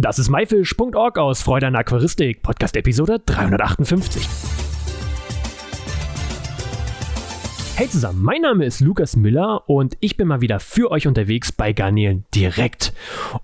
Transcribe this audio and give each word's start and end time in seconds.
Das 0.00 0.20
ist 0.20 0.28
myfish.org 0.28 1.18
aus 1.18 1.42
Freude 1.42 1.66
an 1.66 1.74
Aquaristik, 1.74 2.40
Podcast 2.40 2.76
Episode 2.76 3.18
358. 3.18 4.47
Hey 7.78 7.88
zusammen, 7.88 8.24
mein 8.24 8.42
Name 8.42 8.64
ist 8.64 8.80
Lukas 8.80 9.14
Müller 9.14 9.70
und 9.70 9.96
ich 10.00 10.16
bin 10.16 10.26
mal 10.26 10.40
wieder 10.40 10.58
für 10.58 10.90
euch 10.90 11.06
unterwegs 11.06 11.52
bei 11.52 11.72
Garnelen 11.72 12.24
direkt. 12.34 12.92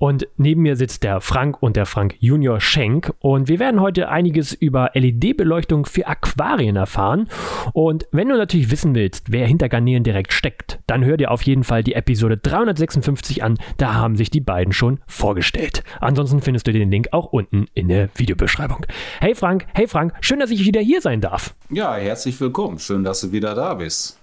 Und 0.01 0.27
neben 0.37 0.62
mir 0.62 0.75
sitzt 0.75 1.05
der 1.05 1.21
Frank 1.21 1.62
und 1.62 1.77
der 1.77 1.87
Frank 1.87 2.17
Junior 2.18 2.61
Schenk 2.61 3.14
und 3.21 3.46
wir 3.46 3.61
werden 3.61 3.81
heute 3.81 4.09
einiges 4.09 4.53
über 4.53 4.91
LED-Beleuchtung 4.95 5.86
für 5.86 6.09
Aquarien 6.09 6.75
erfahren. 6.75 7.29
Und 7.75 8.09
wenn 8.11 8.29
du 8.29 8.36
natürlich 8.36 8.73
wissen 8.73 8.96
willst, 8.96 9.31
wer 9.31 9.46
hinter 9.46 9.68
Garnelen 9.68 10.03
direkt 10.03 10.32
steckt, 10.32 10.80
dann 10.89 11.05
hör 11.05 11.16
dir 11.16 11.30
auf 11.30 11.43
jeden 11.43 11.62
Fall 11.62 11.85
die 11.85 11.95
Episode 11.95 12.37
356 12.37 13.45
an, 13.45 13.57
da 13.77 13.95
haben 13.95 14.16
sich 14.16 14.30
die 14.30 14.41
beiden 14.41 14.73
schon 14.73 14.98
vorgestellt. 15.07 15.85
Ansonsten 16.01 16.41
findest 16.41 16.66
du 16.66 16.73
den 16.73 16.91
Link 16.91 17.07
auch 17.12 17.27
unten 17.27 17.66
in 17.75 17.87
der 17.87 18.08
Videobeschreibung. 18.16 18.85
Hey 19.21 19.36
Frank, 19.36 19.66
hey 19.75 19.86
Frank, 19.86 20.13
schön, 20.22 20.41
dass 20.41 20.50
ich 20.50 20.64
wieder 20.64 20.80
hier 20.80 21.00
sein 21.00 21.21
darf. 21.21 21.55
Ja, 21.71 21.94
herzlich 21.94 22.41
willkommen, 22.41 22.80
schön, 22.80 23.05
dass 23.05 23.21
du 23.21 23.30
wieder 23.30 23.55
da 23.55 23.75
bist. 23.75 24.19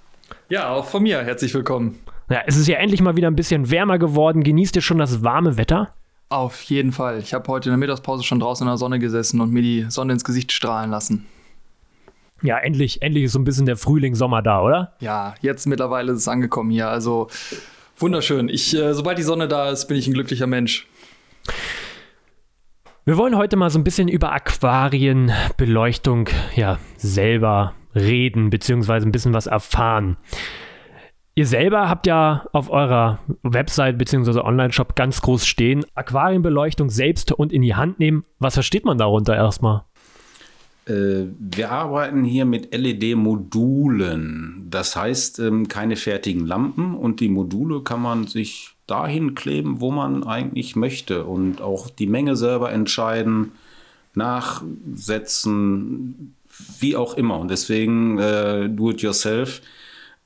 Ja, 0.49 0.69
auch 0.69 0.85
von 0.85 1.03
mir 1.03 1.23
herzlich 1.23 1.53
willkommen. 1.53 1.99
Ja, 2.29 2.41
es 2.45 2.55
ist 2.55 2.67
ja 2.67 2.77
endlich 2.77 3.01
mal 3.01 3.15
wieder 3.15 3.27
ein 3.27 3.35
bisschen 3.35 3.69
wärmer 3.69 3.99
geworden. 3.99 4.43
Genießt 4.43 4.75
ihr 4.75 4.81
schon 4.81 4.97
das 4.97 5.23
warme 5.23 5.57
Wetter? 5.57 5.93
Auf 6.29 6.61
jeden 6.63 6.93
Fall. 6.93 7.19
Ich 7.19 7.33
habe 7.33 7.47
heute 7.49 7.69
in 7.69 7.71
der 7.71 7.77
Mittagspause 7.77 8.23
schon 8.23 8.39
draußen 8.39 8.65
in 8.65 8.71
der 8.71 8.77
Sonne 8.77 8.99
gesessen 8.99 9.41
und 9.41 9.51
mir 9.51 9.61
die 9.61 9.85
Sonne 9.89 10.13
ins 10.13 10.23
Gesicht 10.23 10.53
strahlen 10.53 10.89
lassen. 10.89 11.25
Ja, 12.41 12.57
endlich, 12.57 13.01
endlich 13.01 13.25
ist 13.25 13.33
so 13.33 13.39
ein 13.39 13.43
bisschen 13.43 13.65
der 13.65 13.75
Frühling, 13.75 14.15
Sommer 14.15 14.41
da, 14.41 14.61
oder? 14.61 14.93
Ja, 14.99 15.35
jetzt 15.41 15.67
mittlerweile 15.67 16.13
ist 16.13 16.19
es 16.19 16.27
angekommen 16.27 16.71
hier. 16.71 16.87
Also 16.87 17.27
wunderschön. 17.97 18.47
Ich, 18.49 18.73
äh, 18.75 18.93
sobald 18.93 19.17
die 19.17 19.23
Sonne 19.23 19.47
da 19.47 19.69
ist, 19.69 19.87
bin 19.87 19.97
ich 19.97 20.07
ein 20.07 20.13
glücklicher 20.13 20.47
Mensch. 20.47 20.87
Wir 23.03 23.17
wollen 23.17 23.35
heute 23.35 23.57
mal 23.57 23.69
so 23.69 23.77
ein 23.77 23.83
bisschen 23.83 24.07
über 24.07 24.31
Aquarienbeleuchtung 24.31 26.29
ja 26.55 26.79
selber 26.97 27.73
reden, 27.95 28.49
beziehungsweise 28.49 29.07
ein 29.07 29.11
bisschen 29.11 29.33
was 29.33 29.47
erfahren. 29.47 30.17
Ihr 31.33 31.45
selber 31.45 31.89
habt 31.89 32.07
ja 32.07 32.45
auf 32.51 32.69
eurer 32.69 33.19
Website 33.41 33.97
bzw. 33.97 34.39
Online-Shop 34.41 34.95
ganz 34.95 35.21
groß 35.21 35.45
stehen, 35.45 35.85
Aquarienbeleuchtung 35.95 36.89
selbst 36.89 37.31
und 37.31 37.53
in 37.53 37.61
die 37.61 37.75
Hand 37.75 37.99
nehmen. 37.99 38.25
Was 38.39 38.55
versteht 38.55 38.83
man 38.83 38.97
darunter 38.97 39.35
erstmal? 39.35 39.83
Äh, 40.85 41.27
wir 41.39 41.71
arbeiten 41.71 42.25
hier 42.25 42.45
mit 42.45 42.75
LED-Modulen. 42.75 44.67
Das 44.69 44.95
heißt, 44.97 45.39
ähm, 45.39 45.67
keine 45.67 45.95
fertigen 45.95 46.45
Lampen 46.45 46.95
und 46.95 47.19
die 47.21 47.29
Module 47.29 47.81
kann 47.81 48.01
man 48.01 48.27
sich 48.27 48.71
dahin 48.87 49.35
kleben, 49.35 49.79
wo 49.79 49.89
man 49.89 50.25
eigentlich 50.25 50.75
möchte 50.75 51.23
und 51.23 51.61
auch 51.61 51.89
die 51.89 52.07
Menge 52.07 52.35
selber 52.35 52.73
entscheiden, 52.73 53.53
nachsetzen, 54.15 55.55
wie 56.79 56.95
auch 56.95 57.15
immer. 57.15 57.39
Und 57.39 57.49
deswegen 57.49 58.17
äh, 58.19 58.69
do 58.69 58.91
it 58.91 59.01
yourself, 59.01 59.61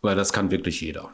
weil 0.01 0.15
das 0.15 0.33
kann 0.33 0.51
wirklich 0.51 0.81
jeder. 0.81 1.09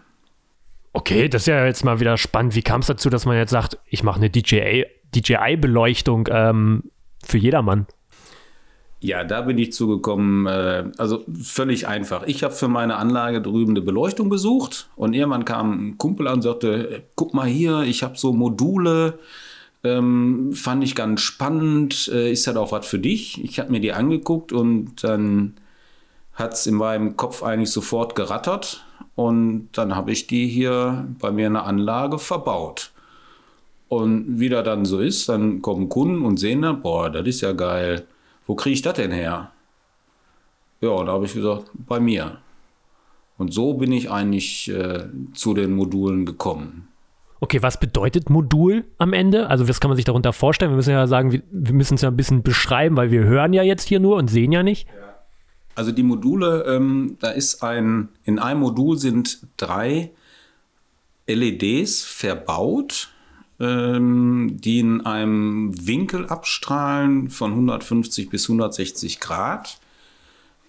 Okay, 0.94 1.30
das 1.30 1.44
ist 1.44 1.47
ja 1.47 1.66
jetzt 1.66 1.86
mal 1.86 2.00
wieder 2.00 2.17
spannend. 2.17 2.55
Wie 2.55 2.61
kam 2.61 2.81
es 2.81 2.88
dazu, 2.88 3.09
dass 3.09 3.25
man 3.25 3.38
jetzt 3.38 3.52
sagt, 3.52 3.78
ich 3.88 4.03
mache 4.03 4.17
eine 4.17 4.30
DJI-Beleuchtung 4.30 6.28
ähm, 6.31 6.83
für 7.23 7.38
jedermann? 7.38 7.88
Ja, 9.00 9.23
da 9.23 9.41
bin 9.41 9.58
ich 9.58 9.73
zugekommen. 9.73 10.45
Äh, 10.45 10.91
also 10.97 11.25
völlig 11.41 11.88
einfach. 11.88 12.23
Ich 12.28 12.44
habe 12.44 12.53
für 12.53 12.67
meine 12.67 12.97
Anlage 12.97 13.41
drüben 13.41 13.72
eine 13.72 13.81
Beleuchtung 13.81 14.30
besucht 14.30 14.89
und 14.95 15.13
irgendwann 15.13 15.45
kam 15.45 15.88
ein 15.88 15.97
Kumpel 15.97 16.28
an 16.28 16.35
und 16.35 16.41
sagte: 16.44 17.03
Guck 17.16 17.33
mal 17.33 17.47
hier, 17.47 17.81
ich 17.81 18.03
habe 18.03 18.17
so 18.17 18.31
Module. 18.31 19.17
Ähm, 19.84 20.54
fand 20.54 20.84
ich 20.84 20.96
ganz 20.96 21.22
spannend. 21.22 22.10
Äh, 22.14 22.32
ist 22.32 22.48
das 22.48 22.56
auch 22.56 22.72
was 22.72 22.86
für 22.86 23.00
dich? 23.00 23.44
Ich 23.44 23.60
habe 23.60 23.72
mir 23.72 23.80
die 23.80 23.94
angeguckt 23.94 24.54
und 24.54 25.04
dann 25.04 25.56
hat 26.34 26.54
es 26.54 26.68
in 26.68 26.76
meinem 26.76 27.18
Kopf 27.18 27.44
eigentlich 27.44 27.72
sofort 27.72 28.16
gerattert. 28.16 28.86
Und 29.16 29.70
dann 29.74 29.96
habe 29.96 30.12
ich 30.12 30.28
die 30.28 30.47
hier 30.47 31.08
bei 31.20 31.31
mir 31.31 31.47
in 31.47 31.53
der 31.53 31.66
Anlage 31.66 32.20
verbaut. 32.20 32.91
Und 33.90 34.40
wie 34.40 34.50
das 34.50 34.64
dann 34.64 34.86
so 34.86 35.00
ist, 35.00 35.28
dann 35.28 35.62
kommen 35.62 35.90
Kunden 35.90 36.24
und 36.24 36.38
sehen 36.38 36.62
dann, 36.62 36.81
boah, 36.81 37.09
das 37.09 37.28
ist 37.28 37.41
ja 37.41 37.52
geil. 37.52 38.06
Wo 38.47 38.56
kriege 38.56 38.74
ich 38.74 38.81
das 38.81 38.94
denn 38.94 39.12
her? 39.12 39.52
Ja, 40.80 41.03
da 41.03 41.12
habe 41.12 41.25
ich 41.25 41.34
gesagt, 41.34 41.70
bei 41.74 42.00
mir. 42.00 42.38
Und 43.38 43.53
so 43.53 43.74
bin 43.74 43.91
ich 43.91 44.09
eigentlich 44.09 44.70
äh, 44.70 45.09
zu 45.34 45.53
den 45.53 45.74
Modulen 45.74 46.25
gekommen. 46.25 46.88
Okay, 47.44 47.63
was 47.63 47.79
bedeutet 47.79 48.29
Modul 48.29 48.85
am 49.00 49.13
Ende? 49.13 49.50
Also, 49.50 49.68
was 49.68 49.79
kann 49.79 49.90
man 49.90 49.96
sich 49.96 50.06
darunter 50.06 50.31
vorstellen? 50.31 50.72
Wir 50.72 50.75
müssen 50.75 50.91
ja 50.91 51.07
sagen, 51.07 51.31
wir, 51.31 51.41
wir 51.50 51.74
müssen 51.74 51.96
es 51.96 52.02
ja 52.02 52.09
ein 52.09 52.16
bisschen 52.16 52.44
beschreiben, 52.44 52.96
weil 52.96 53.09
wir 53.09 53.24
hören 53.24 53.52
ja 53.52 53.63
jetzt 53.63 53.88
hier 53.88 54.00
nur 54.00 54.18
und 54.18 54.29
sehen 54.29 54.52
ja 54.52 54.62
nicht. 54.62 54.88
Also, 55.74 55.91
die 55.91 56.03
Module, 56.03 56.66
ähm, 56.68 57.18
da 57.19 57.31
ist 57.31 57.63
ein, 57.63 58.09
in 58.25 58.38
einem 58.38 58.59
Modul 58.59 58.96
sind 59.00 59.47
drei 59.57 60.12
LEDs 61.25 62.03
verbaut, 62.03 63.09
ähm, 63.59 64.58
die 64.62 64.79
in 64.79 65.03
einem 65.08 65.73
Winkel 65.88 66.28
abstrahlen 66.28 67.31
von 67.31 67.53
150 67.53 68.29
bis 68.29 68.47
160 68.47 69.19
Grad 69.19 69.81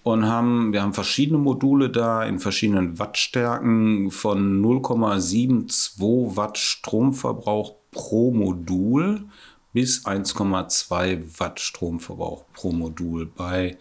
und 0.02 0.26
haben, 0.26 0.72
wir 0.72 0.82
haben 0.82 0.94
verschiedene 0.94 1.38
Module 1.38 1.90
da 1.90 2.24
in 2.24 2.38
verschiedenen 2.38 2.98
Wattstärken 2.98 4.10
von 4.10 4.62
0,72 4.62 6.36
Watt 6.36 6.58
Stromverbrauch 6.58 7.76
pro 7.90 8.32
Modul 8.32 9.24
bis 9.72 10.04
1,2 10.04 11.38
Watt 11.38 11.60
Stromverbrauch 11.60 12.44
pro 12.52 12.72
Modul 12.72 13.26
bei 13.26 13.78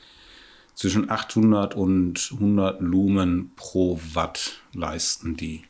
zwischen 0.75 1.09
800 1.09 1.75
und 1.75 2.29
100 2.33 2.81
Lumen 2.81 3.51
pro 3.55 3.99
Watt 4.13 4.61
leisten 4.73 5.35
die. 5.35 5.63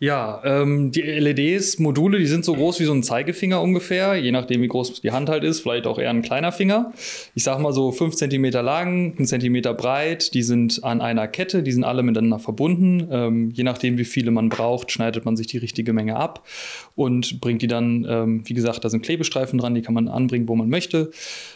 Ja, 0.00 0.40
ähm, 0.44 0.92
die 0.92 1.02
LEDs, 1.02 1.80
Module, 1.80 2.18
die 2.18 2.26
sind 2.26 2.44
so 2.44 2.54
groß 2.54 2.78
wie 2.78 2.84
so 2.84 2.92
ein 2.92 3.02
Zeigefinger 3.02 3.60
ungefähr, 3.60 4.14
je 4.14 4.30
nachdem, 4.30 4.62
wie 4.62 4.68
groß 4.68 5.00
die 5.00 5.10
Hand 5.10 5.28
halt 5.28 5.42
ist, 5.42 5.60
vielleicht 5.60 5.88
auch 5.88 5.98
eher 5.98 6.10
ein 6.10 6.22
kleiner 6.22 6.52
Finger. 6.52 6.92
Ich 7.34 7.42
sag 7.42 7.58
mal 7.58 7.72
so 7.72 7.90
5 7.90 8.14
cm 8.14 8.44
lang, 8.62 9.14
1 9.18 9.28
cm 9.28 9.60
breit, 9.76 10.34
die 10.34 10.44
sind 10.44 10.84
an 10.84 11.00
einer 11.00 11.26
Kette, 11.26 11.64
die 11.64 11.72
sind 11.72 11.82
alle 11.82 12.04
miteinander 12.04 12.38
verbunden. 12.38 13.08
Ähm, 13.10 13.50
je 13.50 13.64
nachdem, 13.64 13.98
wie 13.98 14.04
viele 14.04 14.30
man 14.30 14.50
braucht, 14.50 14.92
schneidet 14.92 15.24
man 15.24 15.36
sich 15.36 15.48
die 15.48 15.58
richtige 15.58 15.92
Menge 15.92 16.14
ab 16.14 16.46
und 16.94 17.40
bringt 17.40 17.62
die 17.62 17.66
dann, 17.66 18.06
ähm, 18.08 18.42
wie 18.44 18.54
gesagt, 18.54 18.84
da 18.84 18.90
sind 18.90 19.02
Klebestreifen 19.02 19.58
dran, 19.58 19.74
die 19.74 19.82
kann 19.82 19.94
man 19.94 20.06
anbringen, 20.06 20.48
wo 20.48 20.54
man 20.54 20.68
möchte. 20.68 21.10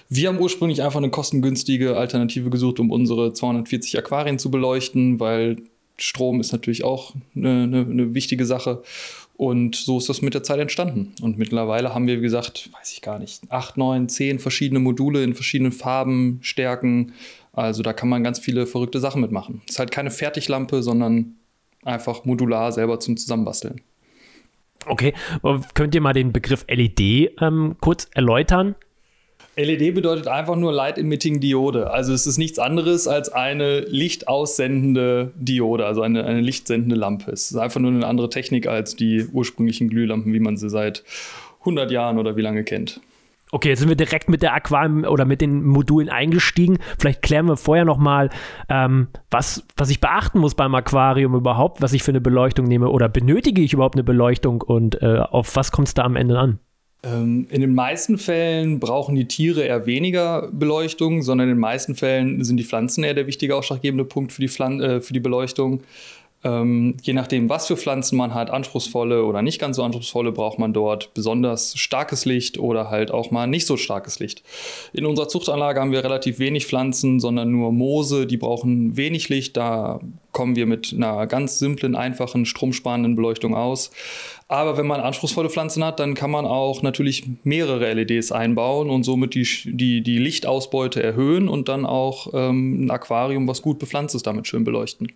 Wir 0.08 0.28
haben 0.28 0.40
ursprünglich 0.40 0.82
einfach 0.82 0.98
eine 0.98 1.10
kostengünstige 1.10 1.96
Alternative 1.96 2.50
gesucht, 2.50 2.80
um 2.80 2.90
unsere 2.90 3.32
240 3.32 3.96
Aquarien 3.98 4.38
zu 4.40 4.50
beleuchten, 4.50 5.20
weil 5.20 5.56
Strom 5.96 6.40
ist 6.40 6.52
natürlich 6.52 6.84
auch 6.84 7.14
eine, 7.34 7.64
eine, 7.64 7.80
eine, 7.80 8.14
wichtige 8.14 8.44
Sache. 8.46 8.82
Und 9.36 9.76
so 9.76 9.98
ist 9.98 10.08
das 10.08 10.22
mit 10.22 10.34
der 10.34 10.42
Zeit 10.42 10.60
entstanden. 10.60 11.14
Und 11.20 11.38
mittlerweile 11.38 11.94
haben 11.94 12.06
wir, 12.06 12.18
wie 12.18 12.22
gesagt, 12.22 12.70
weiß 12.72 12.92
ich 12.92 13.02
gar 13.02 13.18
nicht, 13.18 13.42
acht, 13.50 13.76
neun, 13.76 14.08
zehn 14.08 14.38
verschiedene 14.38 14.80
Module 14.80 15.24
in 15.24 15.34
verschiedenen 15.34 15.72
Farben, 15.72 16.38
Stärken. 16.42 17.12
Also 17.52 17.82
da 17.82 17.92
kann 17.92 18.08
man 18.08 18.22
ganz 18.22 18.38
viele 18.38 18.66
verrückte 18.66 19.00
Sachen 19.00 19.20
mitmachen. 19.20 19.62
Es 19.66 19.74
ist 19.74 19.78
halt 19.78 19.90
keine 19.90 20.10
Fertiglampe, 20.10 20.82
sondern 20.82 21.34
einfach 21.84 22.24
modular 22.24 22.72
selber 22.72 23.00
zum 23.00 23.16
Zusammenbasteln. 23.16 23.80
Okay, 24.86 25.14
könnt 25.74 25.94
ihr 25.94 26.00
mal 26.00 26.12
den 26.12 26.32
Begriff 26.32 26.64
LED 26.68 27.00
ähm, 27.40 27.76
kurz 27.80 28.08
erläutern? 28.14 28.74
LED 29.56 29.94
bedeutet 29.94 30.28
einfach 30.28 30.56
nur 30.56 30.72
Light 30.72 30.96
Emitting 30.96 31.40
Diode. 31.40 31.90
Also 31.90 32.14
es 32.14 32.26
ist 32.26 32.38
nichts 32.38 32.58
anderes 32.58 33.06
als 33.06 33.28
eine 33.30 33.80
lichtaussendende 33.80 35.32
Diode, 35.36 35.84
also 35.84 36.00
eine, 36.00 36.24
eine 36.24 36.40
lichtsendende 36.40 36.96
Lampe. 36.96 37.32
Es 37.32 37.50
ist 37.50 37.58
einfach 37.58 37.80
nur 37.80 37.90
eine 37.90 38.06
andere 38.06 38.30
Technik 38.30 38.66
als 38.66 38.96
die 38.96 39.26
ursprünglichen 39.26 39.90
Glühlampen, 39.90 40.32
wie 40.32 40.40
man 40.40 40.56
sie 40.56 40.70
seit 40.70 41.04
100 41.60 41.90
Jahren 41.90 42.18
oder 42.18 42.36
wie 42.36 42.40
lange 42.40 42.64
kennt. 42.64 43.00
Okay, 43.54 43.68
jetzt 43.68 43.80
sind 43.80 43.90
wir 43.90 43.96
direkt 43.96 44.30
mit 44.30 44.40
der 44.40 44.54
Aquarium 44.54 45.04
oder 45.04 45.26
mit 45.26 45.42
den 45.42 45.62
Modulen 45.62 46.08
eingestiegen. 46.08 46.78
Vielleicht 46.98 47.20
klären 47.20 47.44
wir 47.44 47.58
vorher 47.58 47.84
noch 47.84 47.98
mal, 47.98 48.30
ähm, 48.70 49.08
was, 49.30 49.66
was 49.76 49.90
ich 49.90 50.00
beachten 50.00 50.38
muss 50.38 50.54
beim 50.54 50.74
Aquarium 50.74 51.34
überhaupt, 51.34 51.82
was 51.82 51.92
ich 51.92 52.02
für 52.02 52.12
eine 52.12 52.22
Beleuchtung 52.22 52.64
nehme 52.64 52.88
oder 52.88 53.10
benötige 53.10 53.60
ich 53.60 53.74
überhaupt 53.74 53.96
eine 53.96 54.04
Beleuchtung 54.04 54.62
und 54.62 55.02
äh, 55.02 55.18
auf 55.18 55.54
was 55.54 55.70
kommt 55.70 55.88
es 55.88 55.94
da 55.94 56.04
am 56.04 56.16
Ende 56.16 56.38
an? 56.38 56.60
Ähm, 57.04 57.46
in 57.50 57.60
den 57.60 57.74
meisten 57.74 58.16
Fällen 58.16 58.78
brauchen 58.78 59.14
die 59.14 59.26
Tiere 59.26 59.62
eher 59.62 59.86
weniger 59.86 60.48
Beleuchtung, 60.52 61.22
sondern 61.22 61.48
in 61.48 61.56
den 61.56 61.60
meisten 61.60 61.96
Fällen 61.96 62.44
sind 62.44 62.58
die 62.58 62.64
Pflanzen 62.64 63.02
eher 63.02 63.14
der 63.14 63.26
wichtige 63.26 63.56
ausschlaggebende 63.56 64.04
Punkt 64.04 64.32
für 64.32 64.40
die, 64.40 64.48
Pflan 64.48 64.80
äh, 64.80 65.00
für 65.00 65.12
die 65.12 65.20
Beleuchtung. 65.20 65.82
Ähm, 66.44 66.96
je 67.02 67.12
nachdem, 67.12 67.48
was 67.48 67.68
für 67.68 67.76
Pflanzen 67.76 68.16
man 68.16 68.34
hat, 68.34 68.50
anspruchsvolle 68.50 69.24
oder 69.24 69.42
nicht 69.42 69.60
ganz 69.60 69.76
so 69.76 69.84
anspruchsvolle, 69.84 70.32
braucht 70.32 70.58
man 70.58 70.72
dort 70.72 71.14
besonders 71.14 71.76
starkes 71.78 72.24
Licht 72.24 72.58
oder 72.58 72.90
halt 72.90 73.12
auch 73.12 73.30
mal 73.30 73.46
nicht 73.46 73.66
so 73.66 73.76
starkes 73.76 74.18
Licht. 74.18 74.42
In 74.92 75.06
unserer 75.06 75.28
Zuchtanlage 75.28 75.80
haben 75.80 75.92
wir 75.92 76.02
relativ 76.02 76.40
wenig 76.40 76.66
Pflanzen, 76.66 77.20
sondern 77.20 77.52
nur 77.52 77.70
Moose, 77.70 78.26
die 78.26 78.36
brauchen 78.36 78.96
wenig 78.96 79.28
Licht. 79.28 79.56
Da 79.56 80.00
kommen 80.32 80.56
wir 80.56 80.66
mit 80.66 80.92
einer 80.92 81.26
ganz 81.28 81.60
simplen, 81.60 81.94
einfachen, 81.94 82.44
stromsparenden 82.44 83.14
Beleuchtung 83.14 83.54
aus. 83.54 83.92
Aber 84.52 84.76
wenn 84.76 84.86
man 84.86 85.00
anspruchsvolle 85.00 85.48
Pflanzen 85.48 85.82
hat, 85.82 85.98
dann 85.98 86.12
kann 86.12 86.30
man 86.30 86.44
auch 86.44 86.82
natürlich 86.82 87.24
mehrere 87.42 87.90
LEDs 87.94 88.32
einbauen 88.32 88.90
und 88.90 89.02
somit 89.02 89.34
die, 89.34 89.48
die, 89.64 90.02
die 90.02 90.18
Lichtausbeute 90.18 91.02
erhöhen 91.02 91.48
und 91.48 91.70
dann 91.70 91.86
auch 91.86 92.28
ähm, 92.34 92.84
ein 92.84 92.90
Aquarium, 92.90 93.48
was 93.48 93.62
gut 93.62 93.78
bepflanzt 93.78 94.14
ist, 94.14 94.26
damit 94.26 94.46
schön 94.46 94.62
beleuchten. 94.62 95.10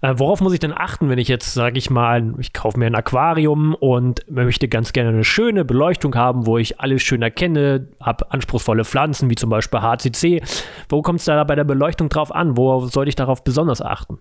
Äh, 0.00 0.14
worauf 0.16 0.40
muss 0.40 0.54
ich 0.54 0.58
denn 0.58 0.72
achten, 0.72 1.10
wenn 1.10 1.18
ich 1.18 1.28
jetzt, 1.28 1.52
sage 1.52 1.76
ich 1.76 1.90
mal, 1.90 2.32
ich 2.38 2.54
kaufe 2.54 2.78
mir 2.78 2.86
ein 2.86 2.94
Aquarium 2.94 3.74
und 3.74 4.24
möchte 4.30 4.68
ganz 4.68 4.94
gerne 4.94 5.10
eine 5.10 5.24
schöne 5.24 5.66
Beleuchtung 5.66 6.14
haben, 6.14 6.46
wo 6.46 6.56
ich 6.56 6.80
alles 6.80 7.02
schön 7.02 7.20
erkenne, 7.20 7.88
habe 8.00 8.32
anspruchsvolle 8.32 8.86
Pflanzen, 8.86 9.28
wie 9.28 9.34
zum 9.34 9.50
Beispiel 9.50 9.82
HCC. 9.82 10.42
Wo 10.88 11.02
kommt 11.02 11.18
es 11.18 11.26
da 11.26 11.44
bei 11.44 11.56
der 11.56 11.64
Beleuchtung 11.64 12.08
drauf 12.08 12.34
an? 12.34 12.56
Wo 12.56 12.86
sollte 12.86 13.10
ich 13.10 13.16
darauf 13.16 13.44
besonders 13.44 13.82
achten? 13.82 14.18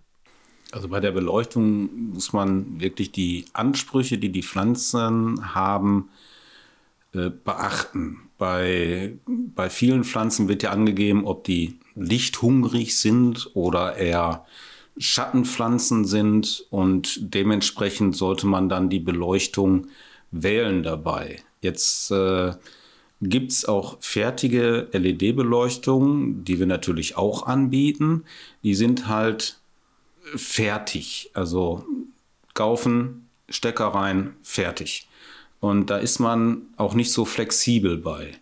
Also 0.72 0.90
bei 0.90 1.00
der 1.00 1.12
Beleuchtung 1.12 2.12
muss 2.14 2.34
man 2.34 2.80
wirklich 2.82 3.12
die 3.12 3.46
Ansprüche, 3.54 4.18
die 4.18 4.32
die 4.32 4.44
Pflanzen 4.44 5.54
haben, 5.56 6.10
äh, 7.14 7.30
beachten. 7.30 8.20
Bei, 8.38 9.18
bei 9.26 9.70
vielen 9.70 10.04
Pflanzen 10.04 10.48
wird 10.48 10.64
ja 10.64 10.72
angegeben, 10.72 11.26
ob 11.26 11.46
die 11.46 11.80
lichthungrig 11.96 12.98
sind 12.98 13.50
oder 13.56 13.96
eher 13.96 14.46
Schattenpflanzen 14.98 16.06
sind 16.06 16.66
und 16.70 17.34
dementsprechend 17.34 18.16
sollte 18.16 18.46
man 18.46 18.68
dann 18.68 18.90
die 18.90 19.00
Beleuchtung 19.00 19.88
wählen 20.32 20.84
dabei. 20.84 21.40
Jetzt 21.62 22.12
äh, 22.12 22.54
gibt 23.22 23.52
es 23.52 23.66
auch 23.66 23.98
fertige 24.02 24.88
LED-Beleuchtungen, 24.92 26.44
die 26.44 26.60
wir 26.60 26.68
natürlich 26.68 27.16
auch 27.18 27.48
anbieten. 27.48 28.26
Die 28.64 28.76
sind 28.76 29.08
halt 29.08 29.60
fertig, 30.36 31.32
also 31.34 31.86
kaufen, 32.54 33.30
Stecker 33.50 33.88
rein, 33.88 34.36
fertig. 34.44 35.08
Und 35.60 35.90
da 35.90 35.98
ist 35.98 36.20
man 36.20 36.64
auch 36.76 36.94
nicht 36.94 37.12
so 37.12 37.26
flexibel 37.26 37.98
bei. 37.98 38.34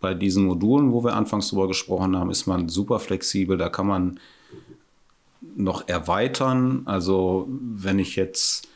Bei 0.00 0.14
diesen 0.14 0.44
Modulen, 0.44 0.92
wo 0.92 1.02
wir 1.02 1.14
anfangs 1.14 1.48
drüber 1.48 1.68
gesprochen 1.68 2.16
haben, 2.16 2.30
ist 2.30 2.46
man 2.46 2.68
super 2.68 3.00
flexibel. 3.00 3.56
Da 3.56 3.68
kann 3.68 3.86
man 3.86 4.20
noch 5.56 5.88
erweitern. 5.88 6.82
Also 6.84 7.48
wenn 7.48 7.98
ich 7.98 8.16
jetzt 8.16 8.68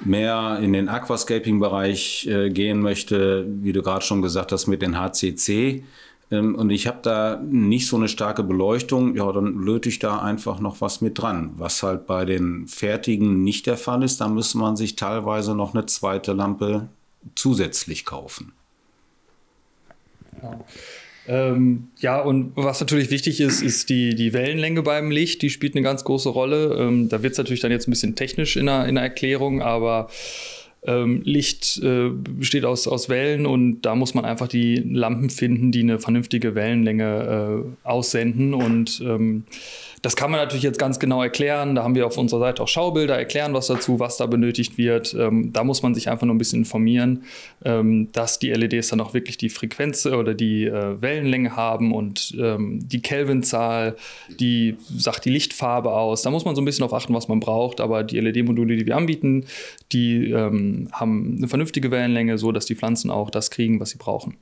mehr 0.00 0.58
in 0.60 0.72
den 0.72 0.88
Aquascaping-Bereich 0.88 2.26
äh, 2.26 2.50
gehen 2.50 2.80
möchte, 2.80 3.46
wie 3.48 3.72
du 3.72 3.82
gerade 3.82 4.04
schon 4.04 4.22
gesagt 4.22 4.52
hast, 4.52 4.66
mit 4.66 4.82
den 4.82 4.98
HCC, 4.98 5.84
und 6.30 6.70
ich 6.70 6.86
habe 6.86 6.98
da 7.02 7.40
nicht 7.44 7.86
so 7.86 7.96
eine 7.96 8.08
starke 8.08 8.42
Beleuchtung, 8.42 9.14
ja, 9.14 9.30
dann 9.30 9.54
löte 9.54 9.88
ich 9.88 9.98
da 9.98 10.20
einfach 10.20 10.58
noch 10.58 10.80
was 10.80 11.00
mit 11.00 11.18
dran. 11.18 11.52
Was 11.56 11.82
halt 11.82 12.06
bei 12.06 12.24
den 12.24 12.66
fertigen 12.66 13.44
nicht 13.44 13.66
der 13.66 13.76
Fall 13.76 14.02
ist, 14.02 14.20
da 14.20 14.28
müsste 14.28 14.58
man 14.58 14.76
sich 14.76 14.96
teilweise 14.96 15.54
noch 15.54 15.74
eine 15.74 15.86
zweite 15.86 16.32
Lampe 16.32 16.88
zusätzlich 17.34 18.04
kaufen. 18.04 18.52
Ja. 20.42 20.60
Ähm, 21.26 21.88
ja, 21.98 22.20
und 22.20 22.52
was 22.54 22.80
natürlich 22.80 23.10
wichtig 23.10 23.40
ist, 23.40 23.62
ist 23.62 23.88
die, 23.88 24.14
die 24.14 24.32
Wellenlänge 24.32 24.82
beim 24.82 25.10
Licht. 25.10 25.40
Die 25.40 25.48
spielt 25.48 25.74
eine 25.74 25.82
ganz 25.82 26.04
große 26.04 26.28
Rolle. 26.28 26.76
Ähm, 26.78 27.08
da 27.08 27.22
wird 27.22 27.32
es 27.32 27.38
natürlich 27.38 27.60
dann 27.60 27.70
jetzt 27.70 27.88
ein 27.88 27.92
bisschen 27.92 28.14
technisch 28.14 28.56
in 28.56 28.66
der, 28.66 28.86
in 28.86 28.96
der 28.96 29.04
Erklärung, 29.04 29.62
aber 29.62 30.10
ähm, 30.86 31.22
Licht 31.24 31.80
äh, 31.82 32.10
besteht 32.10 32.64
aus, 32.64 32.86
aus 32.86 33.08
Wellen 33.08 33.46
und 33.46 33.82
da 33.82 33.94
muss 33.94 34.14
man 34.14 34.24
einfach 34.24 34.48
die 34.48 34.76
Lampen 34.76 35.30
finden, 35.30 35.72
die 35.72 35.80
eine 35.80 35.98
vernünftige 35.98 36.54
Wellenlänge 36.54 37.64
äh, 37.84 37.88
aussenden. 37.88 38.54
Und 38.54 39.00
ähm, 39.04 39.44
das 40.04 40.16
kann 40.16 40.30
man 40.30 40.38
natürlich 40.38 40.62
jetzt 40.62 40.78
ganz 40.78 40.98
genau 40.98 41.22
erklären. 41.22 41.74
Da 41.74 41.82
haben 41.82 41.94
wir 41.94 42.06
auf 42.06 42.18
unserer 42.18 42.40
Seite 42.40 42.62
auch 42.62 42.68
Schaubilder, 42.68 43.16
erklären 43.16 43.54
was 43.54 43.68
dazu, 43.68 44.00
was 44.00 44.18
da 44.18 44.26
benötigt 44.26 44.76
wird. 44.76 45.14
Ähm, 45.14 45.50
da 45.54 45.64
muss 45.64 45.82
man 45.82 45.94
sich 45.94 46.10
einfach 46.10 46.26
nur 46.26 46.34
ein 46.34 46.38
bisschen 46.38 46.58
informieren, 46.58 47.24
ähm, 47.64 48.08
dass 48.12 48.38
die 48.38 48.50
LEDs 48.50 48.88
dann 48.88 49.00
auch 49.00 49.14
wirklich 49.14 49.38
die 49.38 49.48
Frequenz 49.48 50.04
oder 50.04 50.34
die 50.34 50.66
äh, 50.66 51.00
Wellenlänge 51.00 51.56
haben 51.56 51.94
und 51.94 52.36
ähm, 52.38 52.80
die 52.86 53.00
Kelvinzahl, 53.00 53.96
die 54.38 54.76
sagt 54.94 55.24
die 55.24 55.30
Lichtfarbe 55.30 55.90
aus. 55.90 56.20
Da 56.20 56.30
muss 56.30 56.44
man 56.44 56.54
so 56.54 56.60
ein 56.60 56.66
bisschen 56.66 56.82
darauf 56.82 57.02
achten, 57.02 57.14
was 57.14 57.28
man 57.28 57.40
braucht. 57.40 57.80
Aber 57.80 58.04
die 58.04 58.20
LED-Module, 58.20 58.76
die 58.76 58.86
wir 58.86 58.98
anbieten, 58.98 59.46
die 59.92 60.32
ähm, 60.32 60.88
haben 60.92 61.36
eine 61.38 61.48
vernünftige 61.48 61.90
Wellenlänge, 61.90 62.36
so 62.36 62.52
dass 62.52 62.66
die 62.66 62.74
Pflanzen 62.74 63.10
auch 63.10 63.30
das 63.30 63.50
kriegen, 63.50 63.80
was 63.80 63.88
sie 63.88 63.98
brauchen. 63.98 64.36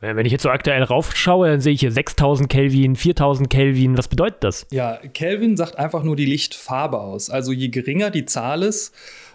Wenn 0.00 0.26
ich 0.26 0.32
jetzt 0.32 0.42
so 0.42 0.50
aktuell 0.50 0.82
raufschaue, 0.82 1.48
dann 1.48 1.60
sehe 1.60 1.72
ich 1.72 1.80
hier 1.80 1.92
6000 1.92 2.48
Kelvin, 2.48 2.96
4000 2.96 3.48
Kelvin. 3.48 3.96
Was 3.96 4.08
bedeutet 4.08 4.44
das? 4.44 4.66
Ja, 4.70 4.98
Kelvin 5.12 5.56
sagt 5.56 5.78
einfach 5.78 6.02
nur 6.02 6.16
die 6.16 6.26
Lichtfarbe 6.26 7.00
aus. 7.00 7.30
Also 7.30 7.52
je 7.52 7.68
geringer 7.68 8.10
die 8.10 8.24
Zahl 8.24 8.62
ist, 8.62 8.94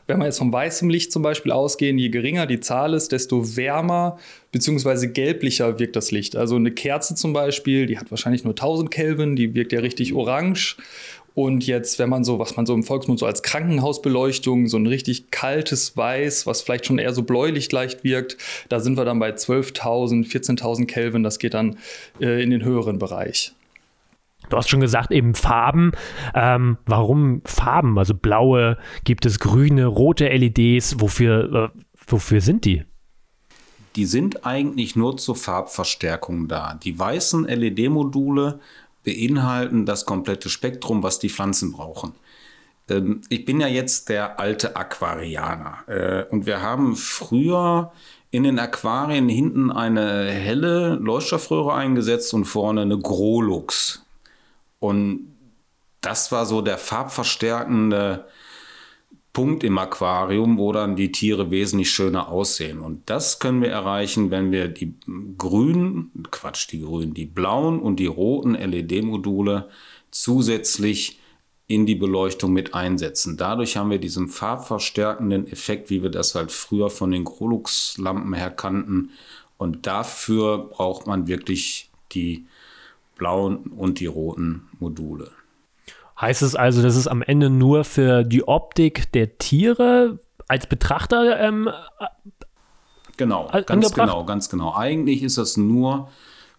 wenn 0.10 0.18
wir 0.18 0.26
jetzt 0.26 0.40
vom 0.40 0.52
weißem 0.52 0.90
Licht 0.90 1.12
zum 1.12 1.22
Beispiel 1.22 1.52
ausgehen, 1.52 2.00
je 2.00 2.10
geringer 2.10 2.48
die 2.48 2.60
Zahl 2.60 2.96
ist, 2.96 3.12
desto 3.12 3.56
wärmer 3.56 4.18
bzw. 4.52 5.08
gelblicher 5.08 5.78
wirkt 5.78 5.96
das 5.96 6.10
Licht. 6.10 6.36
Also 6.36 6.56
eine 6.56 6.72
Kerze 6.72 7.14
zum 7.14 7.32
Beispiel, 7.32 7.86
die 7.86 8.00
hat 8.00 8.10
wahrscheinlich 8.10 8.44
nur 8.44 8.54
1000 8.54 8.90
Kelvin, 8.90 9.36
die 9.36 9.54
wirkt 9.54 9.72
ja 9.72 9.82
richtig 9.82 10.16
orange. 10.16 10.78
Und 11.40 11.66
jetzt, 11.66 12.00
wenn 12.00 12.10
man 12.10 12.26
so, 12.26 12.38
was 12.38 12.58
man 12.58 12.66
so 12.66 12.74
im 12.74 12.84
Volksmund 12.84 13.18
so 13.18 13.26
als 13.26 13.44
Krankenhausbeleuchtung, 13.44 14.68
so 14.68 14.76
ein 14.76 14.88
richtig 14.88 15.32
kaltes 15.32 15.96
Weiß, 15.96 16.46
was 16.46 16.62
vielleicht 16.62 16.86
schon 16.86 17.00
eher 17.00 17.14
so 17.14 17.24
bläulich 17.24 17.72
leicht 17.72 18.04
wirkt, 18.04 18.36
da 18.68 18.82
sind 18.82 18.98
wir 18.98 19.06
dann 19.06 19.20
bei 19.20 19.30
12.000, 19.30 20.30
14.000 20.30 20.86
Kelvin. 20.86 21.24
Das 21.24 21.40
geht 21.40 21.54
dann 21.54 21.78
äh, 22.20 22.44
in 22.44 22.50
den 22.50 22.66
höheren 22.66 23.00
Bereich. 23.00 23.54
Du 24.50 24.58
hast 24.58 24.68
schon 24.68 24.82
gesagt, 24.82 25.12
eben 25.12 25.34
Farben. 25.34 25.94
Ähm, 26.36 26.78
warum 26.86 27.42
Farben? 27.46 27.98
Also 27.98 28.16
blaue, 28.16 28.78
gibt 29.06 29.26
es 29.26 29.40
grüne, 29.40 29.86
rote 29.86 30.28
LEDs. 30.28 31.00
Wofür, 31.00 31.72
äh, 31.74 31.80
wofür 32.06 32.42
sind 32.42 32.66
die? 32.66 32.84
Die 33.96 34.06
sind 34.06 34.46
eigentlich 34.46 34.98
nur 34.98 35.16
zur 35.16 35.38
Farbverstärkung 35.38 36.50
da. 36.50 36.78
Die 36.84 37.00
weißen 37.00 37.46
LED-Module 37.46 38.60
beinhalten 39.04 39.86
das 39.86 40.06
komplette 40.06 40.50
Spektrum, 40.50 41.04
was 41.04 41.20
die 41.20 41.30
Pflanzen 41.30 41.72
brauchen. 41.72 42.14
Ähm, 42.90 43.22
ich 43.30 43.46
bin 43.46 43.60
ja 43.62 43.68
jetzt 43.68 44.10
der 44.10 44.40
alte 44.40 44.76
Aquarianer 44.76 45.78
äh, 45.88 46.24
und 46.32 46.46
wir 46.46 46.62
haben 46.62 46.96
früher 46.96 47.92
in 48.32 48.44
den 48.44 48.60
Aquarien 48.60 49.28
hinten 49.28 49.72
eine 49.72 50.26
helle 50.26 50.96
Leuchtstoffröhre 50.96 51.74
eingesetzt 51.74 52.34
und 52.34 52.46
vorne 52.46 52.82
eine 52.82 53.00
Grolux. 53.00 54.06
Und 54.80 55.36
das 56.02 56.32
war 56.32 56.46
so 56.46 56.62
der 56.62 56.78
farbverstärkende 56.78 58.26
Punkt 59.40 59.64
im 59.64 59.78
Aquarium, 59.78 60.58
wo 60.58 60.74
dann 60.74 60.98
die 60.98 61.14
Tiere 61.14 61.50
wesentlich 61.50 61.90
schöner 61.92 62.28
aussehen. 62.28 62.82
Und 62.82 63.10
das 63.10 63.40
können 63.40 63.62
wir 63.62 63.70
erreichen, 63.70 64.32
wenn 64.32 64.52
wir 64.52 64.68
die 64.68 64.96
grünen, 65.38 66.12
Quatsch, 66.30 66.70
die 66.70 66.82
grünen, 66.82 67.14
die 67.14 67.26
blauen 67.26 67.80
und 67.80 68.02
die 68.02 68.08
roten 68.08 68.54
LED-Module 68.54 69.70
zusätzlich 70.12 71.22
in 71.68 71.86
die 71.86 71.96
Beleuchtung 71.96 72.52
mit 72.52 72.74
einsetzen. 72.74 73.38
Dadurch 73.38 73.78
haben 73.78 73.92
wir 73.92 74.00
diesen 74.00 74.28
farbverstärkenden 74.28 75.48
Effekt, 75.48 75.90
wie 75.90 76.04
wir 76.04 76.10
das 76.10 76.36
halt 76.36 76.52
früher 76.52 76.90
von 76.90 77.12
den 77.12 77.24
Grolux-Lampen 77.24 78.34
her 78.34 78.52
kannten. 78.52 79.12
Und 79.58 79.88
dafür 79.88 80.70
braucht 80.70 81.08
man 81.08 81.28
wirklich 81.28 81.90
die 82.12 82.46
blauen 83.16 83.68
und 83.68 84.02
die 84.02 84.08
roten 84.08 84.68
Module. 84.82 85.32
Heißt 86.20 86.42
es 86.42 86.56
also, 86.56 86.82
dass 86.82 86.96
es 86.96 87.08
am 87.08 87.22
Ende 87.22 87.50
nur 87.50 87.84
für 87.84 88.24
die 88.24 88.48
Optik 88.48 89.12
der 89.14 89.38
Tiere 89.38 90.20
als 90.48 90.68
Betrachter 90.68 91.40
ähm, 91.40 91.70
Genau, 93.20 93.50
ganz 93.52 93.70
angebracht? 93.70 93.96
genau, 93.96 94.26
ganz 94.26 94.50
genau. 94.50 94.74
Eigentlich 94.74 95.24
ist 95.24 95.38
das 95.38 95.58
nur 95.58 96.10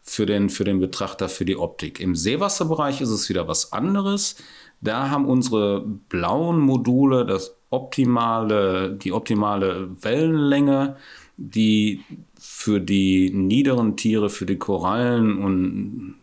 für 0.02 0.26
den, 0.26 0.50
für 0.50 0.64
den 0.64 0.78
Betrachter, 0.78 1.30
für 1.30 1.46
die 1.46 1.56
Optik. 1.56 2.00
Im 2.00 2.14
Seewasserbereich 2.14 3.00
ist 3.00 3.08
es 3.08 3.30
wieder 3.30 3.48
was 3.48 3.72
anderes. 3.72 4.36
Da 4.82 5.08
haben 5.08 5.24
unsere 5.24 5.80
blauen 5.80 6.58
Module 6.60 7.24
das 7.24 7.56
optimale, 7.70 8.92
die 8.92 9.12
optimale 9.12 9.88
Wellenlänge, 10.02 10.96
die 11.38 12.04
für 12.38 12.78
die 12.78 13.30
niederen 13.30 13.96
Tiere, 13.96 14.28
für 14.28 14.44
die 14.44 14.58
Korallen 14.58 15.42
und 15.42 16.19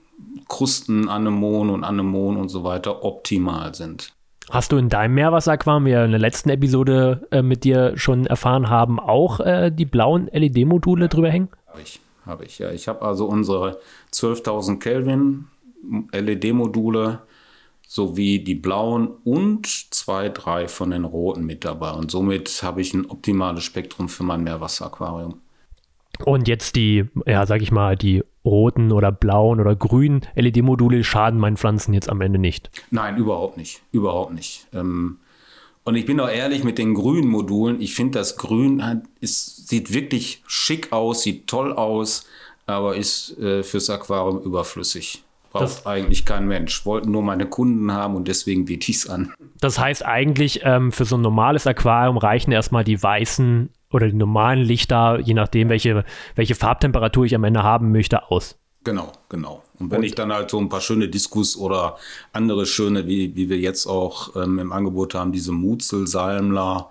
Krustenanemon 0.47 1.69
und 1.69 1.83
Anemon 1.83 2.37
und 2.37 2.49
so 2.49 2.63
weiter 2.63 3.03
optimal 3.03 3.75
sind. 3.75 4.13
Hast 4.49 4.71
du 4.71 4.77
in 4.77 4.87
deinem 4.87 5.15
Meerwasseraquarium, 5.15 5.85
wie 5.85 5.89
wir 5.89 6.05
in 6.05 6.11
der 6.11 6.21
letzten 6.21 6.49
Episode 6.49 7.27
äh, 7.31 7.41
mit 7.41 7.65
dir 7.65 7.97
schon 7.97 8.25
erfahren 8.27 8.69
haben, 8.69 8.97
auch 8.99 9.41
äh, 9.41 9.71
die 9.71 9.85
blauen 9.85 10.29
LED-Module 10.31 11.09
drüber 11.09 11.29
hängen? 11.29 11.49
Habe 11.67 11.81
ich, 11.81 11.99
habe 12.25 12.45
ich, 12.45 12.59
ja. 12.59 12.71
Ich 12.71 12.87
habe 12.87 13.01
also 13.01 13.25
unsere 13.25 13.79
12.000 14.13 14.79
Kelvin 14.79 15.47
LED-Module 16.13 17.19
sowie 17.87 18.39
die 18.43 18.55
blauen 18.55 19.09
und 19.25 19.67
zwei, 19.93 20.29
drei 20.29 20.67
von 20.67 20.91
den 20.91 21.03
roten 21.03 21.45
mit 21.45 21.65
dabei. 21.65 21.91
Und 21.91 22.11
somit 22.11 22.61
habe 22.63 22.81
ich 22.81 22.93
ein 22.93 23.09
optimales 23.09 23.63
Spektrum 23.63 24.07
für 24.07 24.23
mein 24.23 24.43
Meerwasseraquarium. 24.43 25.41
Und 26.25 26.47
jetzt 26.47 26.75
die, 26.75 27.05
ja, 27.25 27.45
sag 27.45 27.61
ich 27.61 27.71
mal, 27.71 27.95
die 27.95 28.23
roten 28.43 28.91
oder 28.91 29.11
blauen 29.11 29.59
oder 29.59 29.75
grünen 29.75 30.21
LED-Module 30.35 31.03
schaden 31.03 31.39
meinen 31.39 31.57
Pflanzen 31.57 31.93
jetzt 31.93 32.09
am 32.09 32.21
Ende 32.21 32.39
nicht. 32.39 32.69
Nein, 32.91 33.17
überhaupt 33.17 33.57
nicht. 33.57 33.81
Überhaupt 33.91 34.33
nicht. 34.33 34.67
Ähm, 34.73 35.17
Und 35.83 35.95
ich 35.95 36.05
bin 36.05 36.19
auch 36.19 36.29
ehrlich 36.29 36.63
mit 36.63 36.77
den 36.77 36.93
grünen 36.93 37.29
Modulen. 37.29 37.81
Ich 37.81 37.93
finde, 37.93 38.19
das 38.19 38.37
Grün 38.37 39.03
ist, 39.19 39.67
sieht 39.67 39.93
wirklich 39.93 40.43
schick 40.47 40.91
aus, 40.91 41.23
sieht 41.23 41.47
toll 41.47 41.73
aus, 41.73 42.25
aber 42.65 42.95
ist 42.95 43.37
äh, 43.39 43.63
fürs 43.63 43.89
Aquarium 43.89 44.41
überflüssig. 44.41 45.23
Braucht 45.51 45.63
das 45.63 45.85
eigentlich 45.85 46.25
kein 46.25 46.45
Mensch. 46.47 46.85
Wollten 46.85 47.11
nur 47.11 47.23
meine 47.23 47.45
Kunden 47.45 47.91
haben 47.91 48.15
und 48.15 48.27
deswegen 48.27 48.65
biete 48.65 48.91
ich 48.91 48.97
es 48.97 49.09
an. 49.09 49.33
Das 49.61 49.79
heißt 49.79 50.05
eigentlich, 50.05 50.61
ähm, 50.63 50.91
für 50.91 51.05
so 51.05 51.15
ein 51.17 51.21
normales 51.21 51.65
Aquarium 51.67 52.17
reichen 52.17 52.51
erstmal 52.51 52.83
die 52.83 53.01
weißen 53.01 53.69
oder 53.97 54.07
die 54.07 54.15
normalen 54.15 54.63
Lichter, 54.63 55.19
je 55.19 55.33
nachdem, 55.33 55.69
welche, 55.69 56.05
welche 56.35 56.55
Farbtemperatur 56.55 57.25
ich 57.25 57.35
am 57.35 57.43
Ende 57.43 57.63
haben 57.63 57.91
möchte, 57.91 58.31
aus. 58.31 58.55
Genau, 58.83 59.11
genau. 59.27 59.63
Und 59.79 59.91
wenn 59.91 59.99
und, 59.99 60.03
ich 60.05 60.15
dann 60.15 60.31
halt 60.31 60.49
so 60.49 60.59
ein 60.59 60.69
paar 60.69 60.81
schöne 60.81 61.09
Diskus 61.09 61.57
oder 61.57 61.97
andere 62.31 62.65
schöne, 62.65 63.07
wie, 63.07 63.35
wie 63.35 63.49
wir 63.49 63.57
jetzt 63.57 63.87
auch 63.87 64.35
ähm, 64.35 64.59
im 64.59 64.71
Angebot 64.71 65.15
haben, 65.15 65.31
diese 65.31 65.51
Mutzel, 65.51 66.07
Salmler, 66.07 66.89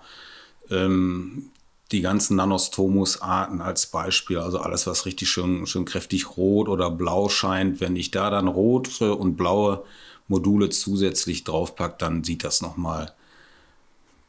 ähm, 0.69 1.49
die 1.93 2.01
ganzen 2.01 2.35
Nanostomus-Arten 2.35 3.61
als 3.61 3.87
Beispiel, 3.87 4.39
also 4.39 4.59
alles, 4.59 4.85
was 4.85 5.05
richtig 5.05 5.29
schön, 5.29 5.65
schön 5.65 5.85
kräftig 5.85 6.35
rot 6.35 6.67
oder 6.67 6.91
blau 6.91 7.29
scheint, 7.29 7.79
wenn 7.79 7.95
ich 7.95 8.11
da 8.11 8.29
dann 8.29 8.49
rote 8.49 9.15
und 9.15 9.37
blaue 9.37 9.83
Module 10.27 10.69
zusätzlich 10.69 11.45
draufpacke, 11.45 11.95
dann 11.99 12.25
sieht 12.25 12.43
das 12.43 12.61
nochmal 12.61 13.13